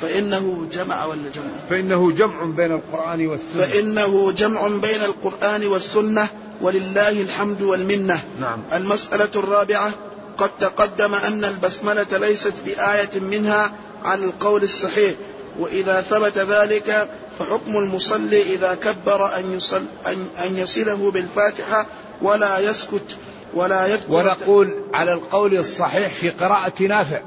[0.00, 3.62] فإنه جمع ولا جمع؟ فإنه جمع بين القرآن والسنة.
[3.62, 6.28] فإنه جمع بين القرآن والسنة
[6.60, 8.22] ولله الحمد والمنة.
[8.40, 8.58] نعم.
[8.72, 9.92] المسألة الرابعة
[10.38, 13.72] قد تقدم أن البسملة ليست بآية منها
[14.04, 15.14] على القول الصحيح
[15.58, 21.86] وإذا ثبت ذلك فحكم المصلي إذا كبر أن, يصل أن, أن يصله بالفاتحة
[22.22, 23.16] ولا يسكت
[23.54, 27.20] ولا يذكر ونقول على القول الصحيح في قراءة نافع.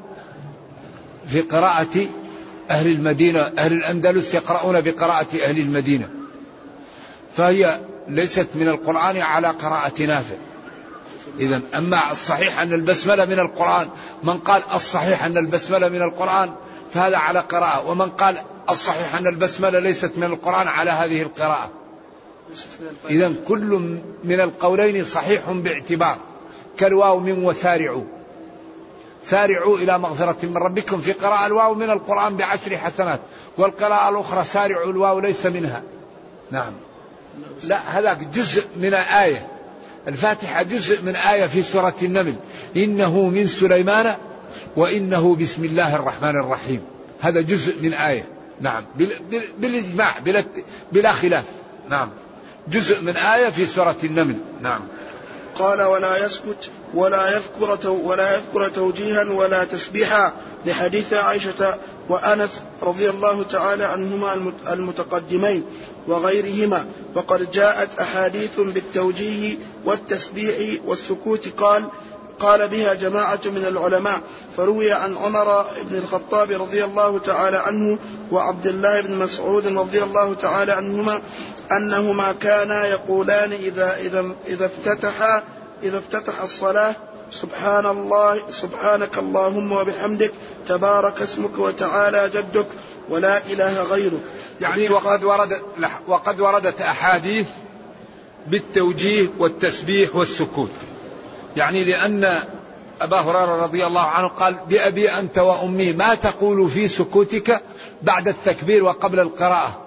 [1.28, 2.08] في قراءة
[2.69, 6.10] أهل المدينة أهل الأندلس يقرؤون بقراءة أهل المدينة.
[7.38, 10.36] فهي ليست من القرآن على قراءة نافع.
[11.39, 13.89] إذا أما الصحيح أن البسملة من القرآن
[14.24, 16.52] من قال الصحيح أن البسملة من القرآن
[16.93, 17.88] فهذا على قراءة.
[17.88, 18.38] ومن قال
[18.69, 21.69] الصحيح أن البسملة ليست من القرآن على هذه القراءة.
[23.10, 26.17] إذا كل من القولين صحيح باعتبار.
[26.78, 28.04] كالواو من وسارعوا.
[29.24, 33.19] سارعوا إلى مغفرة من ربكم في قراءة الواو من القرآن بعشر حسنات.
[33.58, 35.82] والقراءة الأخرى سارعوا الواو ليس منها.
[36.52, 36.74] نعم.
[37.63, 39.47] لا هذاك جزء من آية
[40.08, 42.36] الفاتحة جزء من آية في سورة النمل.
[42.78, 44.15] إنه من سليمان
[44.76, 46.82] وإنه بسم الله الرحمن الرحيم.
[47.21, 48.40] هذا جزء من آية.
[48.62, 48.84] نعم.
[49.58, 50.45] بالإجماع بلا,
[50.91, 51.43] بلا خلاف.
[51.89, 52.10] نعم.
[52.67, 54.38] جزء من آية في سورة النمل.
[54.62, 54.82] نعم.
[55.56, 60.34] قال ولا يسكت ولا يذكر ولا يذكر توجيها ولا تسبيحا
[60.65, 61.78] لحديث عائشة
[62.10, 65.63] وأنس رضي الله تعالى عنهما المتقدمين
[66.08, 66.86] وغيرهما.
[67.15, 71.47] وقد جاءت أحاديث بالتوجيه والتسبيح والسكوت.
[71.58, 71.84] قال
[72.41, 74.21] قال بها جماعة من العلماء
[74.58, 77.99] فروي عن عمر بن الخطاب رضي الله تعالى عنه
[78.32, 81.21] وعبد الله بن مسعود رضي الله تعالى عنهما
[81.71, 85.43] أنهما كانا يقولان إذا إذا إذا افتتحا
[85.84, 86.95] إذا افتتح الصلاة
[87.32, 90.32] سبحان الله سبحانك اللهم وبحمدك
[90.67, 92.67] تبارك اسمك وتعالى جدك
[93.10, 94.23] ولا إله غيرك.
[94.62, 95.62] يعني وقد ورد
[96.08, 97.47] وقد وردت أحاديث
[98.47, 100.71] بالتوجيه والتسبيح والسكوت.
[101.57, 102.39] يعني لأن
[103.01, 107.61] أبا هريرة رضي الله عنه قال بأبي أنت وأمي ما تقول في سكوتك
[108.03, 109.81] بعد التكبير وقبل القراءة؟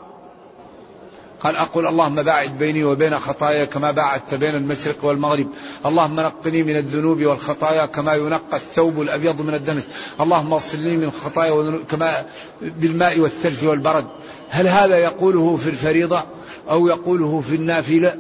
[1.40, 5.48] قال أقول اللهم باعد بيني وبين خطايا كما باعدت بين المشرق والمغرب.
[5.87, 9.88] اللهم نقني من الذنوب والخطايا كما ينقى الثوب الأبيض من الدنس.
[10.20, 12.24] اللهم اغسلني من خطايا كما
[12.62, 14.07] بالماء والثلج والبرد.
[14.48, 16.22] هل هذا يقوله في الفريضة
[16.70, 18.16] أو يقوله في النافلة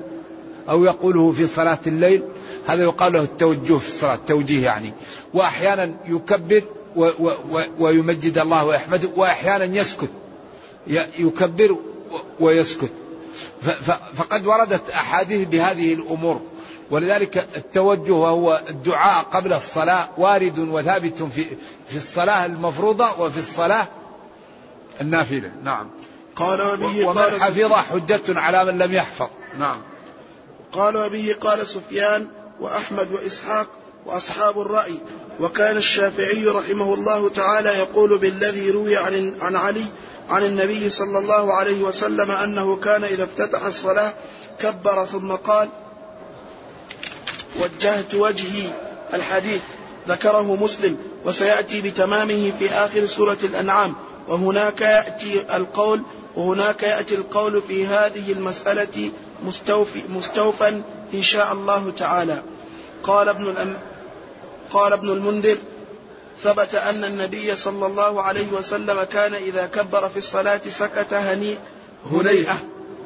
[0.68, 2.22] أو يقوله في صلاة الليل؟
[2.66, 4.92] هذا يقال له التوجه في الصلاة التوجيه يعني.
[5.34, 6.62] وأحيانا يكبر
[6.96, 10.10] و و و ويمجد الله ويحمده وأحيانا يسكت.
[11.18, 11.76] يكبر
[12.40, 12.90] ويسكت.
[14.14, 16.40] فقد وردت أحاديث بهذه الأمور.
[16.90, 21.46] ولذلك التوجه وهو الدعاء قبل الصلاة وارد وثابت في
[21.88, 23.86] في الصلاة المفروضة وفي الصلاة
[25.00, 25.52] النافلة.
[25.62, 25.90] نعم.
[26.36, 29.28] قال وبه ومن قال حفظ حجة على من لم يحفظ.
[29.58, 29.76] نعم.
[30.72, 32.28] قال وبه قال سفيان
[32.60, 33.66] وأحمد وإسحاق
[34.06, 34.98] وأصحاب الرأي.
[35.40, 39.84] وكان الشافعي رحمه الله تعالى يقول بالذي روي عن عن علي
[40.28, 44.14] عن النبي صلى الله عليه وسلم أنه كان إذا افتتح الصلاة
[44.58, 45.68] كبر ثم قال
[47.60, 48.70] وجهت وجهي
[49.14, 49.60] الحديث
[50.08, 53.94] ذكره مسلم وسيأتي بتمامه في آخر سورة الأنعام.
[54.28, 56.02] وهناك يأتي القول
[56.36, 59.10] وهناك يأتي القول في هذه المسألة
[59.44, 60.82] مستوفي مستوفا
[61.14, 62.42] إن شاء الله تعالى.
[63.02, 63.78] قال ابن الأم
[64.70, 65.56] قال ابن المنذر
[66.42, 71.58] ثبت أن النبي صلى الله عليه وسلم كان إذا كبر في الصلاة سكت هني
[72.10, 72.56] هنيئة.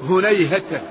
[0.02, 0.82] هنيهة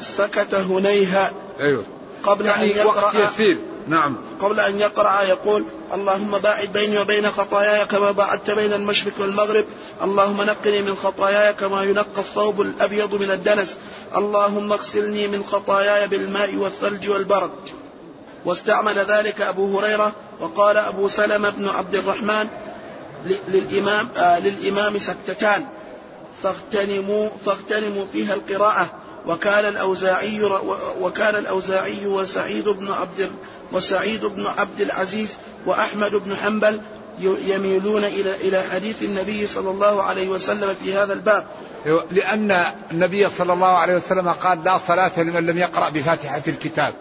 [0.00, 1.84] سكت هنيها أيوه.
[2.22, 3.58] قبل أن يعني يقرأ وقت يسير.
[3.88, 4.16] نعم.
[4.40, 9.64] قبل أن يقرأ يقول اللهم باعد بيني وبين خطاياي كما باعدت بين المشرق والمغرب.
[10.02, 13.76] اللهم نقني من خطاياي كما ينقى الثوب الأبيض من الدنس.
[14.16, 17.70] اللهم اغسلني من خطاياي بالماء والثلج والبرد.
[18.44, 22.48] واستعمل ذلك أبو هريرة وقال أبو سلمة بن عبد الرحمن
[23.48, 25.66] للإمام, آه للإمام سكتتان.
[26.42, 28.90] فاغتنموا, فاغتنموا فيها القراءة.
[29.26, 30.42] وكان الأوزاعي
[31.00, 33.30] وكان الأوزاعي وسعيد بن عبد
[33.72, 36.80] وسعيد بن عبد العزيز وأحمد بن حنبل
[37.20, 41.46] يميلون إلى إلى حديث النبي صلى الله عليه وسلم في هذا الباب.
[41.86, 46.94] لأن النبي صلى الله عليه وسلم قال لا صلاة لمن لم يقرأ بفاتحة الكتاب.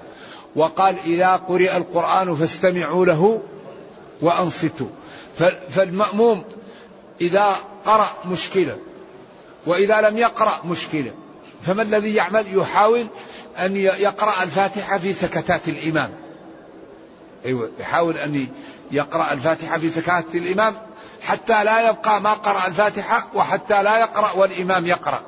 [0.55, 3.41] وقال إذا قرئ القرآن فاستمعوا له
[4.21, 4.87] وأنصتوا.
[5.69, 6.43] فالمأموم
[7.21, 8.77] إذا قرأ مشكلة
[9.65, 11.13] وإذا لم يقرأ مشكلة
[11.65, 13.05] فما الذي يعمل؟ يحاول
[13.59, 16.11] أن يقرأ الفاتحة في سكتات الإمام.
[17.45, 18.47] أيوة يحاول أن
[18.91, 20.73] يقرأ الفاتحة في سكتات الإمام
[21.21, 25.21] حتى لا يبقى ما قرأ الفاتحة وحتى لا يقرأ والإمام يقرأ.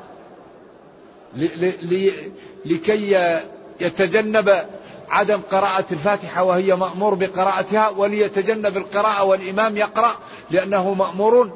[2.65, 3.41] لكي
[3.79, 4.65] يتجنب
[5.09, 10.15] عدم قراءة الفاتحة وهي مأمور بقراءتها وليتجنب القراءة والإمام يقرأ
[10.51, 11.51] لأنه مأمور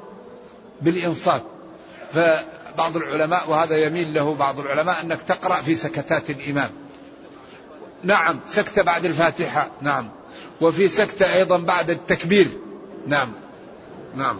[0.81, 1.43] بالإنصات.
[2.13, 6.69] فبعض العلماء وهذا يميل له بعض العلماء أنك تقرأ في سكتات الإمام.
[8.03, 10.09] نعم سكتة بعد الفاتحة نعم.
[10.61, 12.47] وفي سكتة أيضا بعد التكبير
[13.07, 13.31] نعم.
[14.17, 14.39] نعم.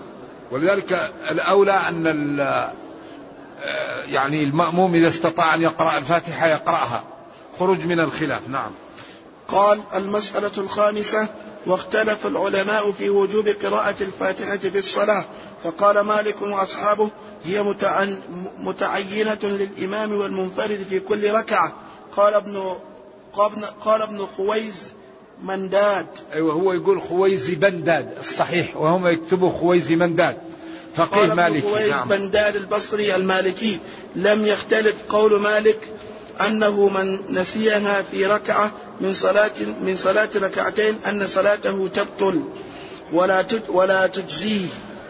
[0.52, 2.06] ولذلك الأولى أن
[4.06, 7.04] يعني المأموم إذا استطاع أن يقرأ الفاتحة يقرأها.
[7.60, 8.48] خروج من الخلاف.
[8.48, 8.72] نعم.
[9.48, 11.28] قال المسألة الخامسة
[11.68, 15.26] واختلف العلماء في وجوب قراءة الفاتحة في الصلاة
[15.64, 17.12] فقال مالك وأصحابه
[17.44, 17.76] هي
[18.60, 21.74] متعينة للإمام والمنفرد في كل ركعة.
[22.18, 22.76] قال ابن
[23.86, 24.94] قال ابن خويز
[25.44, 26.06] منداد.
[26.34, 28.78] أيوة هو يقول خويزي بنداد الصحيح.
[28.78, 30.38] وهم يكتبوا خويزي منداد.
[30.96, 31.62] فقيه مالكي.
[31.62, 32.08] خويز نعم.
[32.08, 33.80] بنداد البصري المالكي.
[34.16, 35.80] لم يختلف قول مالك
[36.48, 38.72] أنه من نسيها في ركعة
[39.02, 42.42] من صلاة من صلاة ركعتين أن صلاته تبطل.
[43.14, 44.66] ولا ولا تجزيه.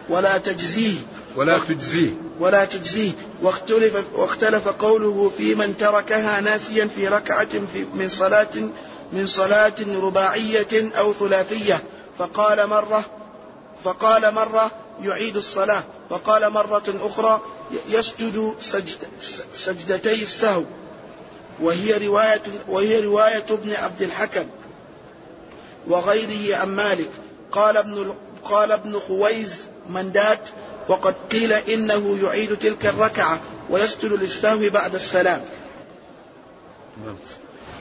[0.08, 0.96] ولا تجزيه.
[1.36, 2.10] ولا تجزيه.
[2.40, 3.12] ولا تجزيه.
[3.42, 8.70] واختلف واختلف قوله في من تركها ناسيا في ركعة في من صلاة
[9.12, 11.82] من صلاة رباعية أو ثلاثية.
[12.18, 13.04] فقال مرة
[13.84, 14.70] فقال مرة
[15.02, 15.82] يعيد الصلاة.
[16.10, 17.40] وقال مرة أخرى
[17.88, 18.98] يسجد سجد
[19.54, 20.64] سجدتي السهو.
[21.60, 24.46] وهي رواية وهي رواية ابن عبد الحكم
[25.86, 27.10] وغيره عن مالك.
[27.52, 30.48] قال ابن قال ابن خويز مندات
[30.88, 33.40] وقد قيل إنه يعيد تلك الركعة
[33.70, 35.44] ويسجد للسهو بعد السلام.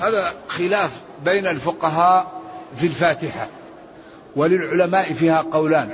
[0.02, 0.92] هذا خلاف
[1.26, 2.32] بين الفقهاء
[2.78, 3.48] في الفاتحة
[4.36, 5.90] وللعلماء فيها قولان.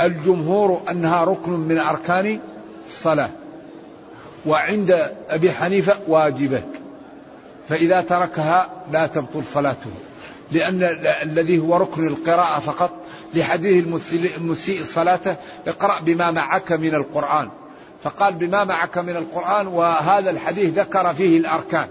[0.00, 2.40] الجمهور أنها ركن من أركان
[2.86, 3.30] الصلاة
[4.46, 6.62] وعند أبي حنيفة واجبة
[7.68, 9.90] فإذا تركها لا تبطل صلاته
[10.52, 10.82] لأن
[11.22, 12.90] الذي هو ركن القراءة فقط
[13.34, 13.86] لحديث
[14.36, 17.48] المسيء صلاته اقرأ بما معك من القرآن
[18.04, 21.88] فقال بما معك من القرآن وهذا الحديث ذكر فيه الأركان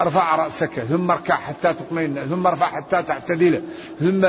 [0.00, 3.62] ارفع رأسك ثم اركع حتى تطمئن ثم ارفع حتى تعتدل
[4.00, 4.26] ثم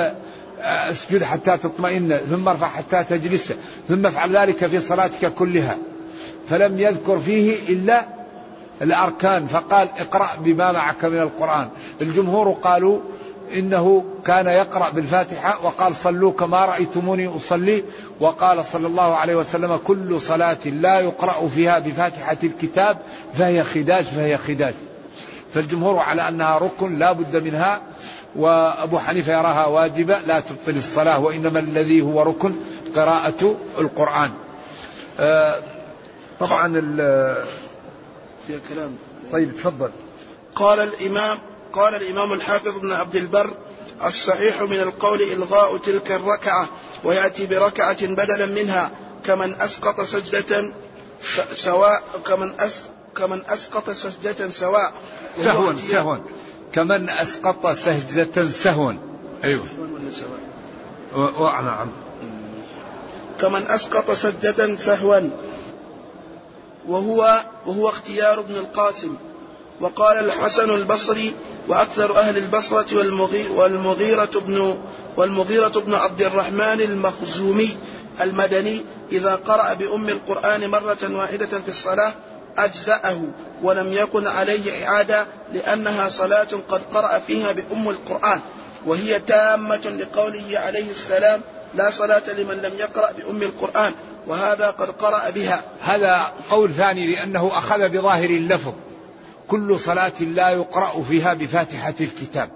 [0.64, 3.54] اسجد حتى تطمئن ثم ارفع حتى تجلس
[3.90, 5.78] ثم افعل ذلك في صلاتك كلها.
[6.50, 8.06] فلم يذكر فيه إلا
[8.82, 11.68] الأركان فقال اقرأ بما معك من القرآن.
[12.02, 13.00] الجمهور قالوا
[13.54, 17.84] إنه كان يقرأ بالفاتحة وقال صلوا كما رأيتموني أصلي.
[18.20, 22.98] وقال صلى الله عليه وسلم كل صلاة لا يقرأ فيها بفاتحة الكتاب
[23.38, 24.74] فهي خداج فهي خداج
[25.54, 27.82] فالجمهور على أنها ركن لا بد منها
[28.36, 32.56] وأبو حنيفة يراها واجبة لا تبطل الصلاة وإنما الذي هو ركن
[32.96, 34.32] قراءة القرآن.
[35.20, 35.60] آه
[36.40, 36.68] طبعا
[38.48, 38.96] فيها كلام.
[39.32, 39.90] طيب تفضل.
[40.56, 41.38] قال الإمام
[41.74, 43.54] قال الإمام الحافظ بن عبد البر
[44.06, 46.70] الصحيح من القول إلغاء تلك الركعة
[47.04, 48.92] ويأتي بركعة بدلا منها
[49.26, 50.74] كمن أسقط سجدة
[51.54, 52.82] سواء كمن أس
[53.18, 54.92] كمن أسقط سجدة سواء.
[55.38, 56.18] سهوا سهوا
[56.74, 58.94] كمن أسقط سجدة سهوا
[59.44, 59.64] أيوه.
[61.62, 61.92] نعم.
[63.42, 65.20] كمن أسقط سجدة سهوا
[66.88, 69.16] وهو وهو اختيار ابن القاسم.
[69.82, 71.34] وقال الحسن البصري
[71.68, 72.98] وأكثر أهل البصرة
[73.52, 74.80] والمغيرة بن
[75.18, 77.78] والمغيرة بن عبد الرحمن المخزومي
[78.22, 82.14] المدني إذا قرأ بأم القرآن مرة واحدة في الصلاة
[82.58, 83.22] أجزأه.
[83.64, 88.42] ولم يكن عليه إعادة لأنها صلاة قد قرأ فيها بأم القرآن
[88.86, 91.42] وهي تامة لقوله عليه السلام
[91.76, 93.94] لا صلاة لمن لم يقرأ بأم القرآن
[94.28, 95.62] وهذا قد قرأ بها.
[95.82, 98.74] هذا قول ثاني لأنه أخذ بظاهر اللفظ
[99.48, 102.50] كل صلاة لا يقرأ فيها بفاتحة الكتاب.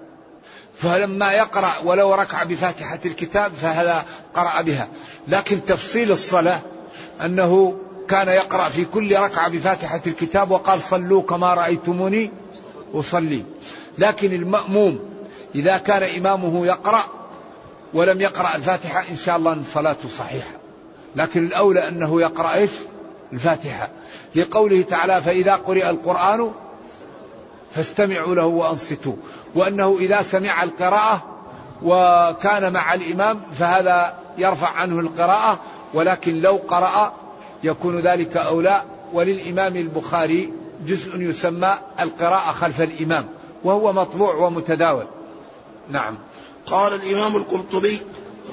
[0.82, 4.88] فلما يقرأ ولو ركع بفاتحة الكتاب فهذا قرأ بها.
[5.28, 6.60] لكن تفصيل الصلاة
[7.22, 7.78] أنه
[8.08, 12.32] كان يقرأ في كل ركعة بفاتحة الكتاب وقال صلوا كما رأيتموني
[12.94, 13.46] أصلي.
[13.98, 15.00] لكن المأموم
[15.56, 17.04] إذا كان إمامه يقرأ
[17.94, 20.52] ولم يقرأ الفاتحة إن شاء الله صلاته صحيحة.
[21.16, 22.72] لكن الأولى أنه يقرأ إيش؟
[23.34, 23.90] الفاتحة.
[24.36, 26.52] لقوله تعالى فإذا قرئ القرآن
[27.72, 29.16] فاستمعوا له وأنصتوا.
[29.56, 31.24] وأنه إذا سمع القراءة
[31.84, 35.60] وكان مع الإمام فهذا يرفع عنه القراءة.
[35.94, 37.14] ولكن لو قرأ
[37.64, 38.84] يكون ذلك أولى
[39.14, 40.54] وللإمام البخاري
[40.86, 43.28] جزء يسمى القراءة خلف الإمام
[43.64, 45.06] وهو مطبوع ومتداول.
[45.90, 46.18] نعم.
[46.66, 48.02] قال الإمام القرطبي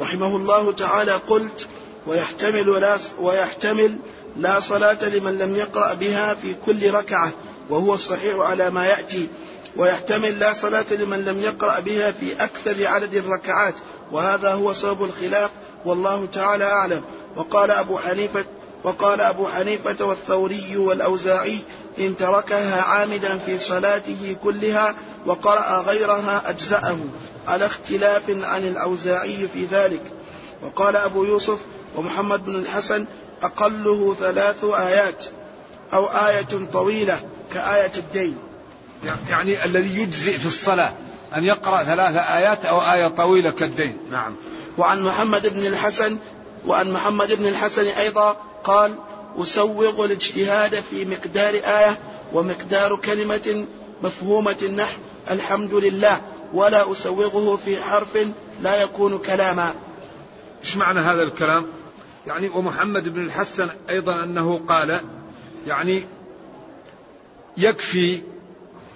[0.01, 1.67] رحمه الله تعالى قلت
[2.07, 3.97] ويحتمل لا ويحتمل
[4.37, 7.33] لا صلاة لمن لم يقرأ بها في كل ركعة
[7.71, 9.29] وهو الصحيح على ما يأتي.
[9.77, 13.75] ويحتمل لا صلاة لمن لم يقرأ بها في أكثر عدد الركعات
[14.13, 15.51] وهذا هو سبب الخلاف
[15.85, 17.03] والله تعالى أعلم.
[17.37, 18.45] وقال أبو حنيفة
[18.85, 21.59] وقال أبو حنيفة والثوري والأوزاعي
[21.99, 24.95] إن تركها عامدا في صلاته كلها
[25.27, 26.99] وقرأ غيرها أجزأه
[27.49, 30.03] على اختلاف عن الأوزاعي في ذلك.
[30.63, 31.59] وقال أبو يوسف
[31.97, 33.07] ومحمد بن الحسن
[33.43, 35.25] أقله ثلاث آيات
[35.93, 37.21] أو آية طويلة
[37.55, 38.37] كآية الدين.
[39.31, 40.93] يعني الذي يجزئ في الصلاة
[41.35, 43.99] أن يقرأ ثلاث آيات أو آية طويلة كالدين.
[44.11, 44.35] نعم.
[44.79, 46.19] وعن محمد بن الحسن
[46.67, 48.95] وعن محمد بن الحسن أيضا قال
[49.37, 51.99] أسوغ الاجتهاد في مقدار آية
[52.33, 53.67] ومقدار كلمة
[54.03, 54.99] مفهومة النحو
[55.31, 56.21] الحمد لله
[56.55, 58.19] ولا أسوغه في حرف
[58.63, 59.75] لا يكون كلاما.
[60.65, 61.67] إيش معنى هذا الكلام؟
[62.27, 65.01] يعني ومحمد بن الحسن أيضا أنه قال
[65.67, 66.07] يعني
[67.57, 68.21] يكفي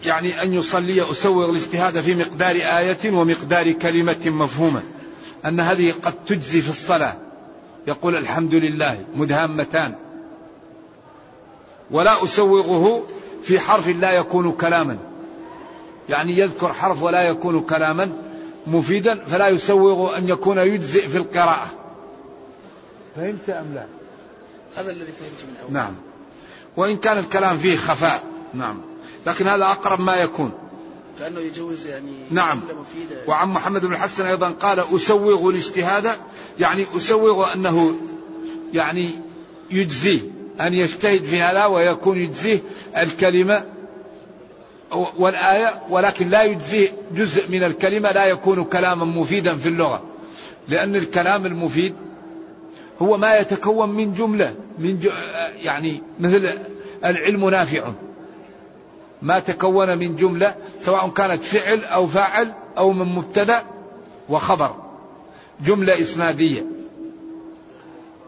[0.05, 4.83] يعني أن يصلي أسوغ الاجتهاد في مقدار آية ومقدار كلمة مفهومة
[5.45, 7.17] أن هذه قد تجزي في الصلاة.
[7.89, 9.95] يقول الحمد لله مدهامتان.
[11.91, 13.07] ولا أسوغه
[13.43, 14.99] في حرف لا يكون كلاما.
[16.09, 18.13] يعني يذكر حرف ولا يكون كلاما
[18.67, 21.67] مفيدا فلا يسوغ أن يكون يجزئ في القراءة.
[23.17, 23.87] فهمت أم لا؟
[24.77, 25.95] هذا الذي فهمت من أول نعم.
[26.77, 28.25] وإن كان الكلام فيه خفاء
[28.55, 28.81] نعم.
[29.27, 30.53] لكن هذا أقرب ما يكون.
[31.19, 32.61] كأنه يجوز يعني نعم.
[33.27, 36.17] وعن محمد بن الحسن أيضا قال أسوغ الاجتهاد
[36.61, 37.95] يعني أسوغ أنه
[38.73, 39.11] يعني
[39.71, 40.21] يجزيه
[40.61, 42.61] أن يجتهد في هذا ويكون يجزيه
[42.97, 43.65] الكلمة
[44.93, 50.03] والآية ولكن لا يجزيه جزء من الكلمة لا يكون كلاما مفيدا في اللغة.
[50.69, 51.95] لأن الكلام المفيد
[53.03, 55.11] هو ما يتكون من جملة من
[55.57, 56.59] يعني مثل
[57.05, 57.93] العلم نافع.
[59.23, 63.63] ما تكون من جملة سواء كانت فعل أو فاعل أو من مبتدأ
[64.29, 64.88] وخبر.
[65.61, 66.67] جملة إسنادية.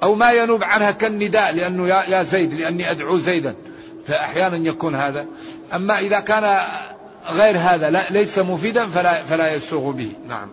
[0.02, 3.54] أو ما ينوب عنها كالنداء لأنه يا, يا زيد لأني أدعو زيدا.
[4.06, 5.26] فأحيانا يكون هذا.
[5.74, 6.58] أما إذا كان
[7.28, 10.12] غير هذا لا ليس مفيدا فلا, فلا يسوغ به.
[10.28, 10.48] نعم.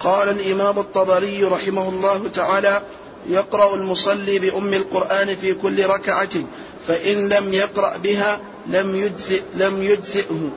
[0.00, 2.82] قال الإمام الطبري رحمه الله تعالى
[3.28, 6.28] يقرأ المصلي بأم القرآن في كل ركعة
[6.88, 10.50] فإن لم يقرأ بها لم يجزئ لم يجزئه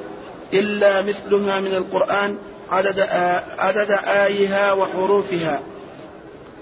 [0.53, 2.37] إلا مثلها من القرآن
[2.71, 2.99] عدد
[3.57, 5.61] عدد آيها وحروفها.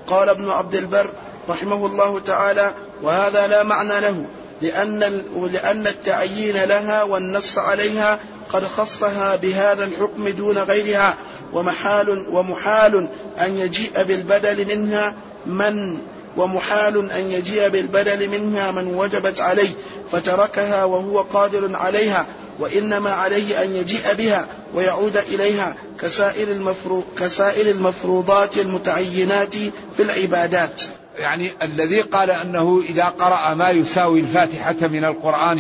[0.08, 1.10] قال ابن عبد البر
[1.50, 4.26] رحمه الله تعالى وهذا لا معنى له
[4.62, 8.20] لأن لأن التعيين لها والنص عليها
[8.54, 11.18] قد خصها بهذا الحكم دون غيرها
[11.54, 13.08] ومحال ومحال
[13.42, 15.14] أن يجيء بالبدل منها
[15.46, 15.98] من
[16.38, 19.70] ومحال أن يجيء بالبدل منها من وجبت عليه
[20.12, 22.26] فتركها وهو قادر عليها.
[22.60, 29.56] وإنما عليه أن يجيء بها ويعود إليها كسائر, المفرو كسائر المفروضات المتعينات
[29.98, 30.84] في العبادات.
[31.20, 35.58] يعني الذي قال أنه إذا قرأ ما يساوي الفاتحة من القرآن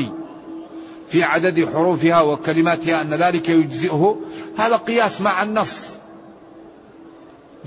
[1.11, 4.19] في عدد حروفها وكلماتها أن ذلك يجزئه
[4.57, 5.97] هذا قياس مع النص.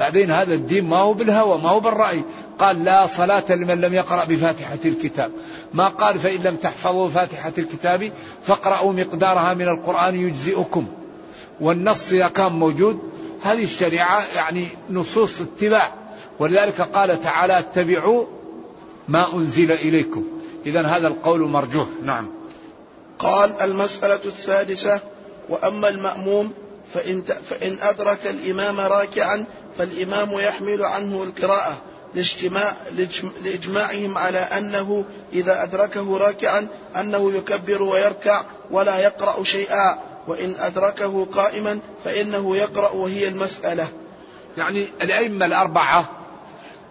[0.00, 2.24] بعدين هذا الدين ما هو بالهوى ما هو بالرأي.
[2.58, 5.32] قال لا صلاة لمن لم يقرأ بفاتحة الكتاب.
[5.74, 10.86] ما قال فإن لم تحفظوا فاتحة الكتاب فاقرأوا مقدارها من القرآن يجزئكم.
[11.60, 12.98] والنص إذا كان موجود
[13.42, 15.94] هذه الشريعة يعني نصوص اتباع.
[16.38, 18.26] ولذلك قال تعالى اتبعوا
[19.08, 20.24] ما أنزل إليكم.
[20.66, 21.86] إذا هذا القول مرجوح.
[22.02, 22.28] نعم.
[23.18, 25.00] قال المسألة السادسة
[25.48, 26.52] وأما المأموم
[26.94, 29.46] فإن, فإن أدرك الإمام راكعا
[29.80, 31.82] فالإمام يحمل عنه القراءة
[32.14, 32.76] لاجتماع
[33.44, 36.66] لإجماعهم على أنه إذا أدركه راكعا
[36.96, 43.88] أنه يكبر ويركع ولا يقرأ شيئا وإن أدركه قائما فإنه يقرأ وهي المسألة.
[44.58, 46.04] يعني الأئمة الأربعة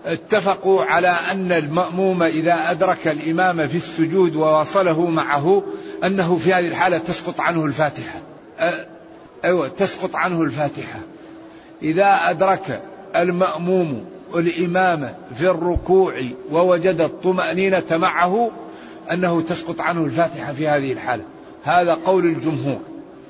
[0.05, 5.63] اتفقوا على أن المأموم إذا أدرك الإمام في السجود وواصله معه
[6.03, 8.21] أنه في هذه الحالة تسقط عنه الفاتحة.
[9.45, 10.99] أيوة تسقط عنه الفاتحة.
[11.83, 12.81] إذا أدرك
[13.15, 14.05] المأموم
[14.35, 16.21] الإمام في الركوع
[16.51, 18.51] ووجد الطمأنينة معه
[19.11, 21.23] أنه تسقط عنه الفاتحة في هذه الحالة.
[21.63, 22.79] هذا قول الجمهور.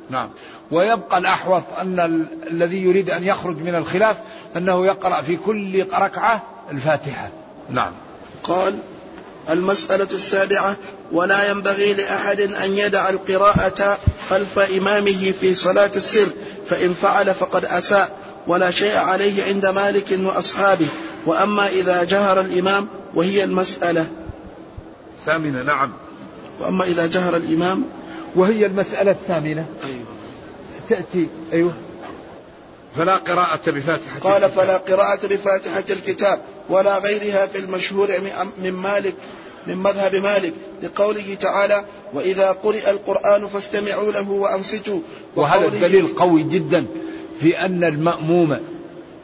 [0.10, 0.30] نعم.
[0.72, 2.26] ويبقى الأحوط أن ال...
[2.52, 4.18] الذي يريد أن يخرج من الخلاف
[4.58, 7.30] أنه يقرأ في كل ركعة الفاتحة.
[7.70, 7.92] نعم.
[8.44, 8.80] قال
[9.50, 10.78] المسألة السابعة
[11.12, 13.98] ولا ينبغي لأحد أن يدع القراءة
[14.30, 16.30] خلف إمامه في صلاة السر
[16.68, 18.12] فإن فعل فقد أساء.
[18.50, 20.88] ولا شيء عليه عند مالك وأصحابه.
[21.26, 24.08] وأما إذا جهر الإمام وهي المسألة.
[25.26, 25.92] ثامنة نعم.
[26.60, 27.84] وأما إذا جهر الإمام
[28.36, 29.66] وهي المسألة الثامنة.
[29.84, 30.06] أيوة.
[30.90, 31.74] تأتي أيوة.
[32.96, 34.66] فلا قراءة بفاتحة قال الكتاب.
[34.66, 38.10] فلا قراءة بفاتحة الكتاب ولا غيرها في المشهور
[38.58, 39.16] من مالك
[39.68, 45.00] من مذهب مالك لقوله تعالى وإذا قرئ القرآن فاستمعوا له وأنصتوا.
[45.36, 46.86] وهذا الدليل قوي جدا.
[47.42, 48.60] في أن المأموم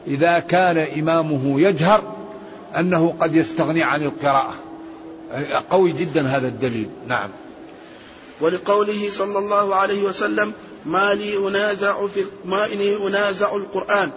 [0.06, 2.02] إذا كان إمامه يجهر
[2.76, 4.54] أنه قد يستغني عن القراءة.
[5.70, 6.88] قوي جدا هذا الدليل.
[7.06, 7.28] نعم.
[8.40, 10.52] ولقوله صلى الله عليه وسلم
[10.86, 14.10] ما لي أنازع في ما إني أنازع القرآن.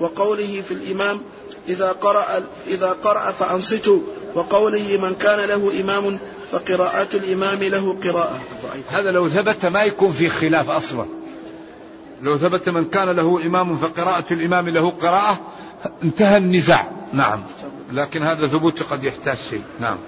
[0.00, 1.20] وقوله في الإمام
[1.68, 4.00] إذا قرأ إذا قرأ فأنصتوا.
[4.34, 6.18] وقوله من كان له إمام
[6.52, 8.40] فقراءة الإمام له قراءة.
[8.88, 11.15] هذا لو ثبت ما يكون في خلاف أصلا.
[12.22, 15.38] لو ثبت من كان له إمام فقراءة الإمام له قراءة
[16.02, 16.90] انتهى النزاع.
[17.12, 17.42] نعم.
[17.92, 19.62] لكن هذا ثبوت قد يحتاج شيء.
[19.80, 19.98] نعم.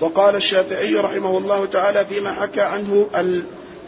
[0.00, 3.06] وقال الشافعي رحمه الله تعالى فيما حكى عنه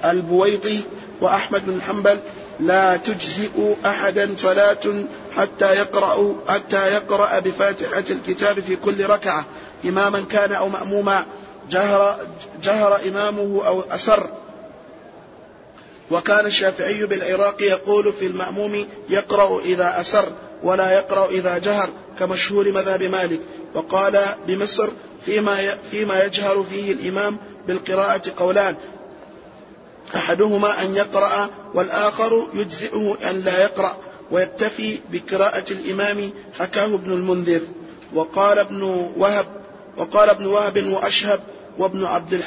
[0.04, 0.80] البويطي
[1.20, 2.18] وأحمد بن حنبل
[2.60, 5.04] لا تجزئ أحدا صلاة
[5.36, 9.44] حتى يقرأ حتى يقرأ بفاتحة الكتاب في كل ركعة
[9.84, 11.24] إماما كان أو مأموما
[11.70, 12.16] جهر
[12.62, 14.30] جهر إمامه أو أسر.
[16.10, 20.32] وكان الشافعي بالعراق يقول في المأموم يقرأ إذا أسر
[20.62, 21.88] ولا يقرأ إذا جهر
[22.18, 23.40] كمشهور مذهب مالك.
[23.74, 24.88] وقال بمصر
[25.26, 27.38] فيما فيما يجهر فيه الإمام
[27.68, 28.76] بالقراءة قولان.
[30.16, 33.96] أحدهما أن يقرأ والآخر يجزئه أن لا يقرأ
[34.30, 37.60] ويكتفي بقراءة الإمام حكاه ابن المنذر.
[38.14, 38.82] وقال ابن
[39.16, 39.46] وهب
[39.96, 41.40] وقال ابن وهب وأشهب
[41.78, 42.42] وابن عبد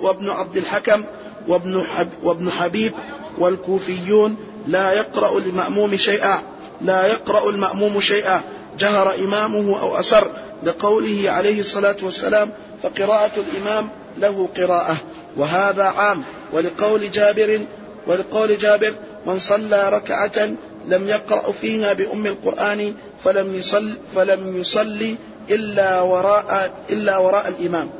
[0.00, 1.04] وابن عبد الحكم
[1.48, 2.92] وابن حب وابن حبيب
[3.38, 4.36] والكوفيون
[4.66, 6.42] لا يقرأ المأموم شيئا
[6.80, 8.42] لا يقرأ المأموم شيئا
[8.78, 10.30] جهر إمامه أو أسر
[10.62, 12.50] لقوله عليه الصلاة والسلام
[12.82, 13.88] فقراءة الإمام
[14.18, 14.96] له قراءة
[15.36, 17.66] وهذا عام ولقول جابر
[18.06, 18.94] ولقول جابر
[19.26, 20.48] من صلى ركعة
[20.86, 25.16] لم يقرأ فيها بأم القرآن فلم يصل فلم يصلي
[25.50, 27.90] إلا وراء إلا وراء الإمام.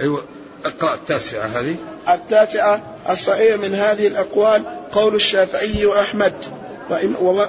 [0.00, 0.22] أيوة
[0.64, 1.76] اقرأ التاسعة هذه.
[2.14, 6.34] التاسعة الصحيح من هذه الأقوال قول الشافعي وأحمد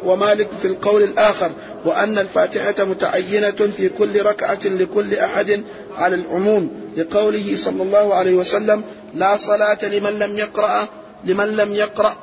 [0.04, 1.52] ومالك في القول الآخر
[1.86, 5.64] وأن الفاتحة متعينة في كل ركعة لكل أحد
[5.98, 8.84] على العموم لقوله صلى الله عليه وسلم
[9.16, 10.88] لا صلاة لمن لم يقرأ
[11.24, 12.16] لمن لم يقرأ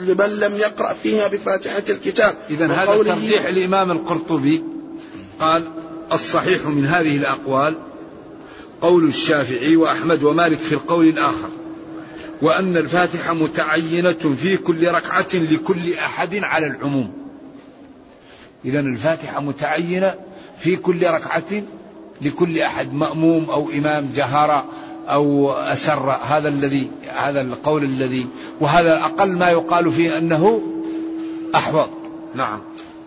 [0.00, 2.34] لمن لم يقرأ فيها بفاتحة الكتاب.
[2.50, 4.64] إذا هذا ترجيح الإمام القرطبي
[5.40, 5.64] قال
[6.12, 7.76] الصحيح من هذه الأقوال
[8.80, 11.48] قول الشافعي وأحمد ومالك في القول الآخر
[12.42, 17.12] وأن الفاتحة متعينة في كل ركعة لكل أحد على العموم.
[18.64, 20.14] إذا الفاتحة متعينة
[20.58, 21.62] في كل ركعة
[22.20, 24.64] لكل أحد مأموم أو إمام جهر
[25.08, 28.26] أو أسر هذا الذي هذا القول الذي
[28.60, 30.62] وهذا أقل ما يقال فيه أنه
[31.54, 31.88] أحوط.
[32.34, 32.60] نعم.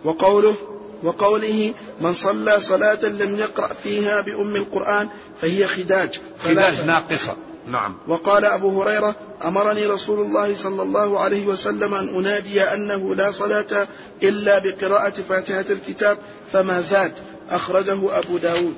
[0.04, 0.56] وقوله
[1.02, 5.08] وقوله من صلى صلاة لم يقرأ فيها بأم القرآن
[5.42, 6.20] فهي خداج.
[6.44, 7.36] خداج ناقصة.
[7.66, 7.96] نعم.
[8.08, 9.14] وقال أبو هريرة
[9.44, 13.88] أمرني رسول الله صلى الله عليه وسلم أن أنادي أنه لا صلاة
[14.22, 16.18] إلا بقراءة فاتحة الكتاب
[16.52, 17.12] فما زاد.
[17.50, 18.76] أخرجه أبو داود.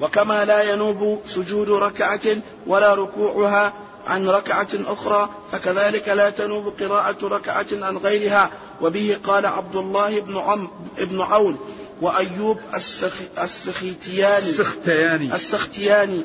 [0.00, 2.36] وكما لا ينوب سجود ركعة
[2.66, 3.72] ولا ركوعها
[4.06, 8.50] عن ركعة أخرى فكذلك لا تنوب قراءة ركعة عن غيرها.
[8.80, 11.58] وبه قال عبد الله بن عم بن عون.
[12.00, 14.48] وأيوب السخ السخيتياني.
[14.48, 15.34] السختياني.
[15.34, 16.24] السختياني.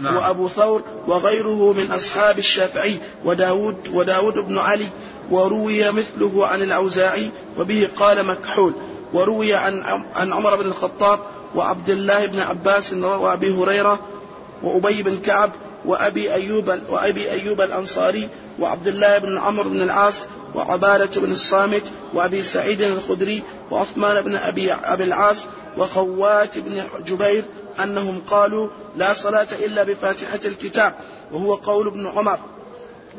[0.00, 0.16] نعم.
[0.16, 4.88] وأبو ثور وغيره من أصحاب الشافعي وداود وداود بن علي
[5.30, 8.72] وروي مثله عن الأوزاعي وبه قال مكحول.
[9.12, 9.82] وروي عن
[10.14, 11.18] عن عمر بن الخطاب
[11.54, 14.00] وعبد الله بن عباس وأبي هريرة
[14.62, 15.50] وأبي بن كعب
[15.84, 20.22] وأبي أيوب وأبي أيوب الأنصاري وعبد الله بن عمرو بن العاص
[20.54, 25.46] وعبادة بن الصامت وأبي سعيد الخدري وعثمان بن أبي, أبي العاص
[25.78, 27.44] وخوات بن جبير
[27.82, 30.94] أنهم قالوا لا صلاة إلا بفاتحة الكتاب
[31.32, 32.38] وهو قول ابن عمر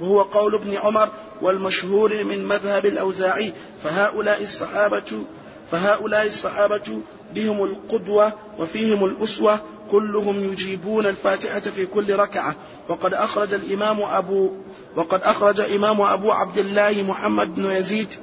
[0.01, 1.09] وهو قول ابن عمر
[1.41, 5.23] والمشهور من مذهب الأوزاعي فهؤلاء الصحابة
[5.71, 6.99] فهؤلاء الصحابة
[7.35, 9.59] بهم القدوة وفيهم الأسوة
[9.91, 12.55] كلهم يجيبون الفاتحة في كل ركعة.
[12.89, 14.51] وقد أخرج الإمام أبو
[14.95, 18.13] وقد أخرج إمام أبو عبد الله محمد بن يزيد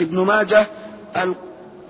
[0.00, 0.66] ابن ماجه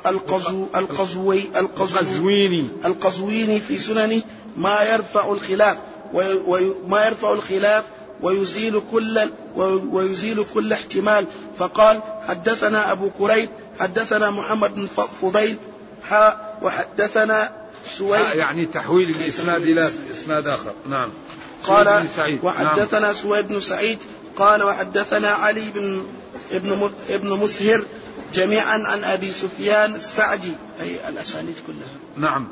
[0.07, 2.68] القزو القزوي القزويني.
[2.84, 4.22] القزويني في سننه
[4.57, 5.76] ما يرفع الخلاف
[6.14, 7.84] وما يرفع الخلاف
[8.22, 9.20] ويزيل كل
[9.90, 11.26] ويزيل كل احتمال.
[11.59, 13.48] فقال حدثنا أبو كريب
[13.80, 14.88] حدثنا محمد بن
[15.22, 15.57] فضيل
[16.03, 17.53] حاء وحدثنا
[17.98, 20.74] سويد يعني تحويل الإسناد إلى إسناد آخر.
[20.88, 21.11] نعم.
[21.64, 22.07] قال
[22.42, 23.14] وحدثنا نعم.
[23.14, 23.98] سويد بن سعيد
[24.36, 26.07] قال وحدثنا علي بن
[26.53, 27.84] ابن ابن مسهر
[28.32, 32.28] جميعا عن أبي سفيان السعدي أي الأسانيد كلها.
[32.30, 32.48] نعم.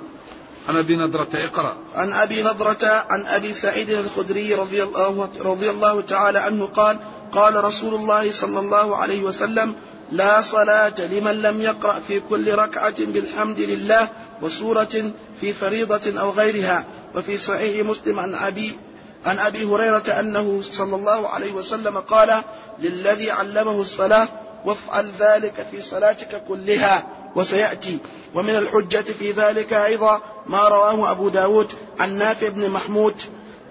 [0.69, 1.77] عن أبي نضرة اقرأ.
[1.95, 6.99] عن أبي نضرة عن أبي سعيد الخدري رضي الله رضي الله تعالى عنه قال
[7.33, 9.75] قال رسول الله صلى الله عليه وسلم
[10.13, 14.09] لا صلاة لمن لم يقرأ في كل ركعة بالحمد لله
[14.43, 16.85] وسورة في فريضة أو غيرها.
[17.15, 18.79] وفي صحيح مسلم عن أبي
[19.27, 22.43] عن أبي هريرة أنه صلى الله عليه وسلم قال
[22.79, 24.29] للذي علمه الصلاة
[24.65, 27.07] وافعل ذلك في صلاتك كلها
[27.37, 27.99] وسيأتي.
[28.35, 33.23] ومن الحجة في ذلك أيضا ما رواه أبو داود عن نافع بن محمود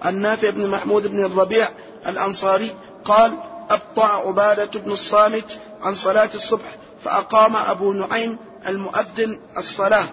[0.02, 1.68] عن نافع بن محمود بن الربيع
[2.06, 2.74] الأنصاري
[3.04, 3.32] قال
[3.70, 8.38] أبطأ عبادة بن الصامت عن صلاة الصبح فأقام أبو نعيم
[8.68, 10.04] المؤذن الصلاة.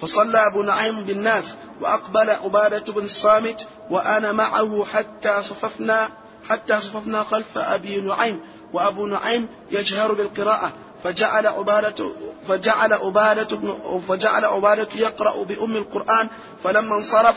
[0.00, 1.44] فصلى أبو نعيم بالناس
[1.80, 6.08] وأقبل عبادة بن الصامت وأنا معه حتى صففنا
[6.48, 8.40] حتى صففنا خلف أبي نعيم.
[8.74, 10.72] وأبو نعيم يجهر بالقراءة
[11.04, 12.12] فجعل عبادة
[12.48, 16.28] فجعل عبادة بن فجعل عبادة يقرأ بأم القرآن
[16.64, 17.34] فلما انصرف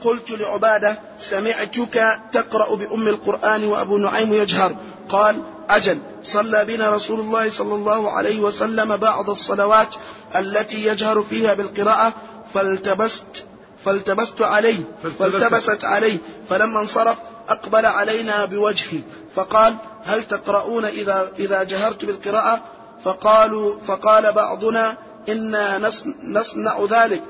[0.00, 4.76] قلت لعبادة سمعتك تقرأ بأم القرآن وأبو نعيم يجهر.
[5.08, 9.94] قال أجل صلى بنا رسول الله صلى الله عليه وسلم بعض الصلوات
[10.36, 12.12] التي يجهر فيها بالقراءة
[12.54, 13.44] فالتبست
[13.84, 14.78] فالتبست عليه
[15.18, 15.84] فالتبست.
[15.84, 16.18] عليه
[16.50, 17.16] فلما انصرف
[17.48, 19.00] أقبل علينا بوجهي
[19.36, 22.62] فقال هل تقرؤون إذا إذا جهرت بالقراءة؟
[23.04, 24.96] فقالوا فقال بعضنا
[25.28, 25.90] إنا
[26.24, 27.22] نصنع ذلك.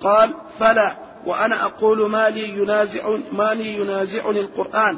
[0.00, 0.96] قال فلا
[1.26, 4.96] وأنا أقول ما لي ينازع ما لي ينازعني القرآن.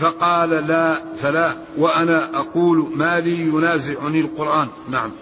[0.00, 1.52] فقال لا فلا.
[1.78, 4.68] وأنا أقول ما لي ينازعني القرآن.
[4.90, 5.12] نعم.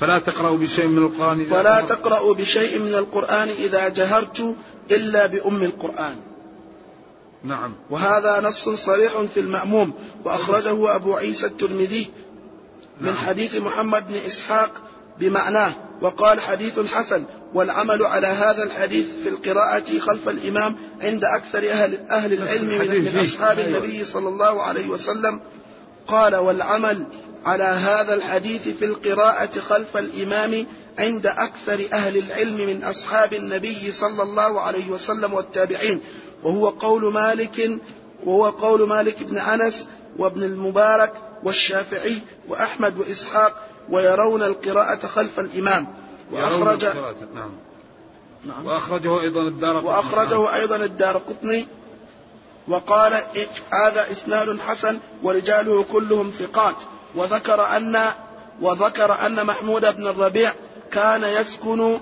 [0.00, 4.56] فلا تقرأوا بشيء من القرآن إذا فلا تقرأوا بشيء من القرآن إذا جهرت
[4.90, 6.29] إلا بأم القرآن.
[7.44, 9.92] نعم وهذا نص صريح في المأموم
[10.24, 12.10] وأخرجه أبو عيسى الترمذي
[13.00, 13.16] من نعم.
[13.16, 14.72] حديث محمد بن إسحاق
[15.20, 15.72] بمعناه
[16.02, 17.24] وقال حديث حسن
[17.54, 23.20] والعمل على هذا الحديث في القراءة خلف الإمام عند أكثر أهل, أهل العلم من, من
[23.22, 23.68] أصحاب أيوة.
[23.78, 25.40] النبي صلى الله عليه وسلم
[26.08, 27.06] قال والعمل
[27.44, 30.66] على هذا الحديث في القراءة خلف الإمام
[30.98, 36.00] عند أكثر أهل العلم من أصحاب النبي صلى الله عليه وسلم والتابعين
[36.42, 37.80] وهو قول مالك
[38.24, 39.86] وهو قول مالك بن أنس
[40.18, 41.12] وابن المبارك
[41.44, 42.18] والشافعي
[42.48, 45.86] وأحمد وإسحاق ويرون القراءة خلف الإمام.
[46.32, 46.84] وأخرج
[47.34, 47.50] نعم.
[48.44, 48.66] نعم.
[48.66, 51.66] وأخرجه أيضا الدار وأخرجه أيضا الدار قطني.
[52.68, 53.12] وقال
[53.72, 56.76] هذا إسناد حسن ورجاله كلهم ثقات.
[57.14, 57.98] وذكر أن
[58.60, 60.52] وذكر أن محمود بن الربيع
[60.92, 62.00] كان يسكن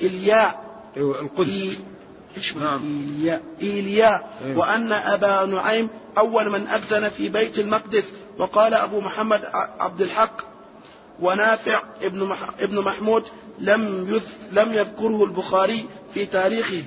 [0.00, 0.64] إلياء
[0.96, 1.78] أيوة القدس.
[3.62, 4.58] إيلياء أيوة.
[4.58, 8.04] وأن أبا نعيم أول من أذن في بيت المقدس.
[8.38, 9.40] وقال أبو محمد
[9.80, 10.42] عبد الحق
[11.20, 13.24] ونافع ابن ابن محمود
[13.58, 14.20] لم
[14.52, 16.82] لم يذكره البخاري في تاريخه.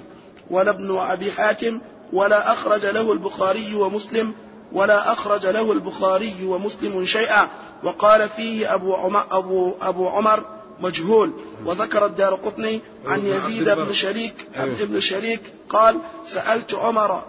[0.49, 1.81] ولا ابن أبي حاتم
[2.13, 4.33] ولا أخرج له البخاري ومسلم
[4.71, 7.49] ولا أخرج له البخاري ومسلم شيئا.
[7.83, 10.45] وقال فيه أبو عمر, أبو, أبو عمر
[10.83, 11.31] مجهول.
[11.65, 14.35] وذكر الدار قطني عن يزيد بن شريك.
[14.55, 17.23] ابن شريك قال سألت عمر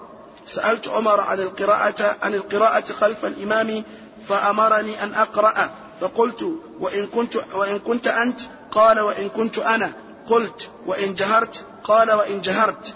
[0.47, 3.85] سألت عمر عن القراءة عن القراءة خلف الإمام
[4.29, 5.71] فأمرني أن أقرأ.
[6.01, 6.43] فقلت
[6.81, 8.41] وإن كنت وإن كنت أنت؟
[8.71, 9.93] قال وإن كنت أنا.
[10.29, 12.95] قلت وإن جهرت؟ قال وإن جهرت.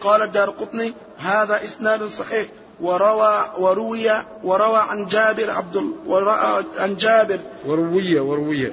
[0.00, 2.48] قال الدار قطني هذا إسناد صحيح.
[2.80, 4.10] وروى وروي
[4.42, 7.38] وروى عن جابر عبد وروى عن جابر.
[7.66, 8.72] وروي وروي.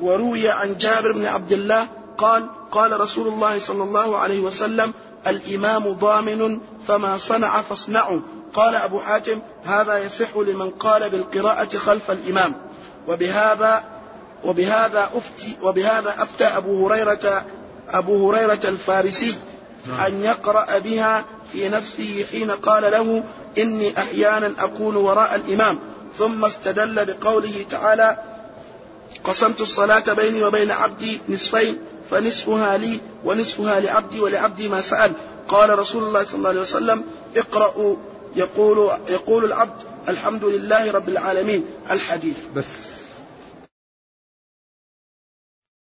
[0.00, 1.88] وروي عن جابر بن عبد الله
[2.18, 4.92] قال قال رسول الله صلى الله عليه وسلم
[5.26, 8.20] الإمام ضامن فما صنع فاصنعوا.
[8.54, 12.54] قال أبو حاتم هذا يصح لمن قال بالقراءة خلف الإمام.
[13.08, 13.84] وبهذا
[14.44, 17.44] وبهذا أفتي وبهذا أفتى أبو هريرة
[17.88, 19.34] أبو هريرة الفارسي
[19.86, 20.00] نعم.
[20.00, 23.24] أن يقرأ بها في نفسه حين قال له
[23.58, 25.78] إني أحيانا أكون وراء الإمام.
[26.18, 28.16] ثم استدل بقوله تعالى
[29.26, 31.78] قسمت الصلاة بيني وبين عبدي نصفين
[32.10, 35.12] فنصفها لي ونصفها لعبدي ولعبدي ما سأل.
[35.48, 37.04] قال رسول الله صلى الله عليه وسلم
[37.36, 37.96] اقرأوا
[38.36, 41.64] يقول يقول العبد الحمد لله رب العالمين.
[41.90, 42.36] الحديث.
[42.56, 42.95] بس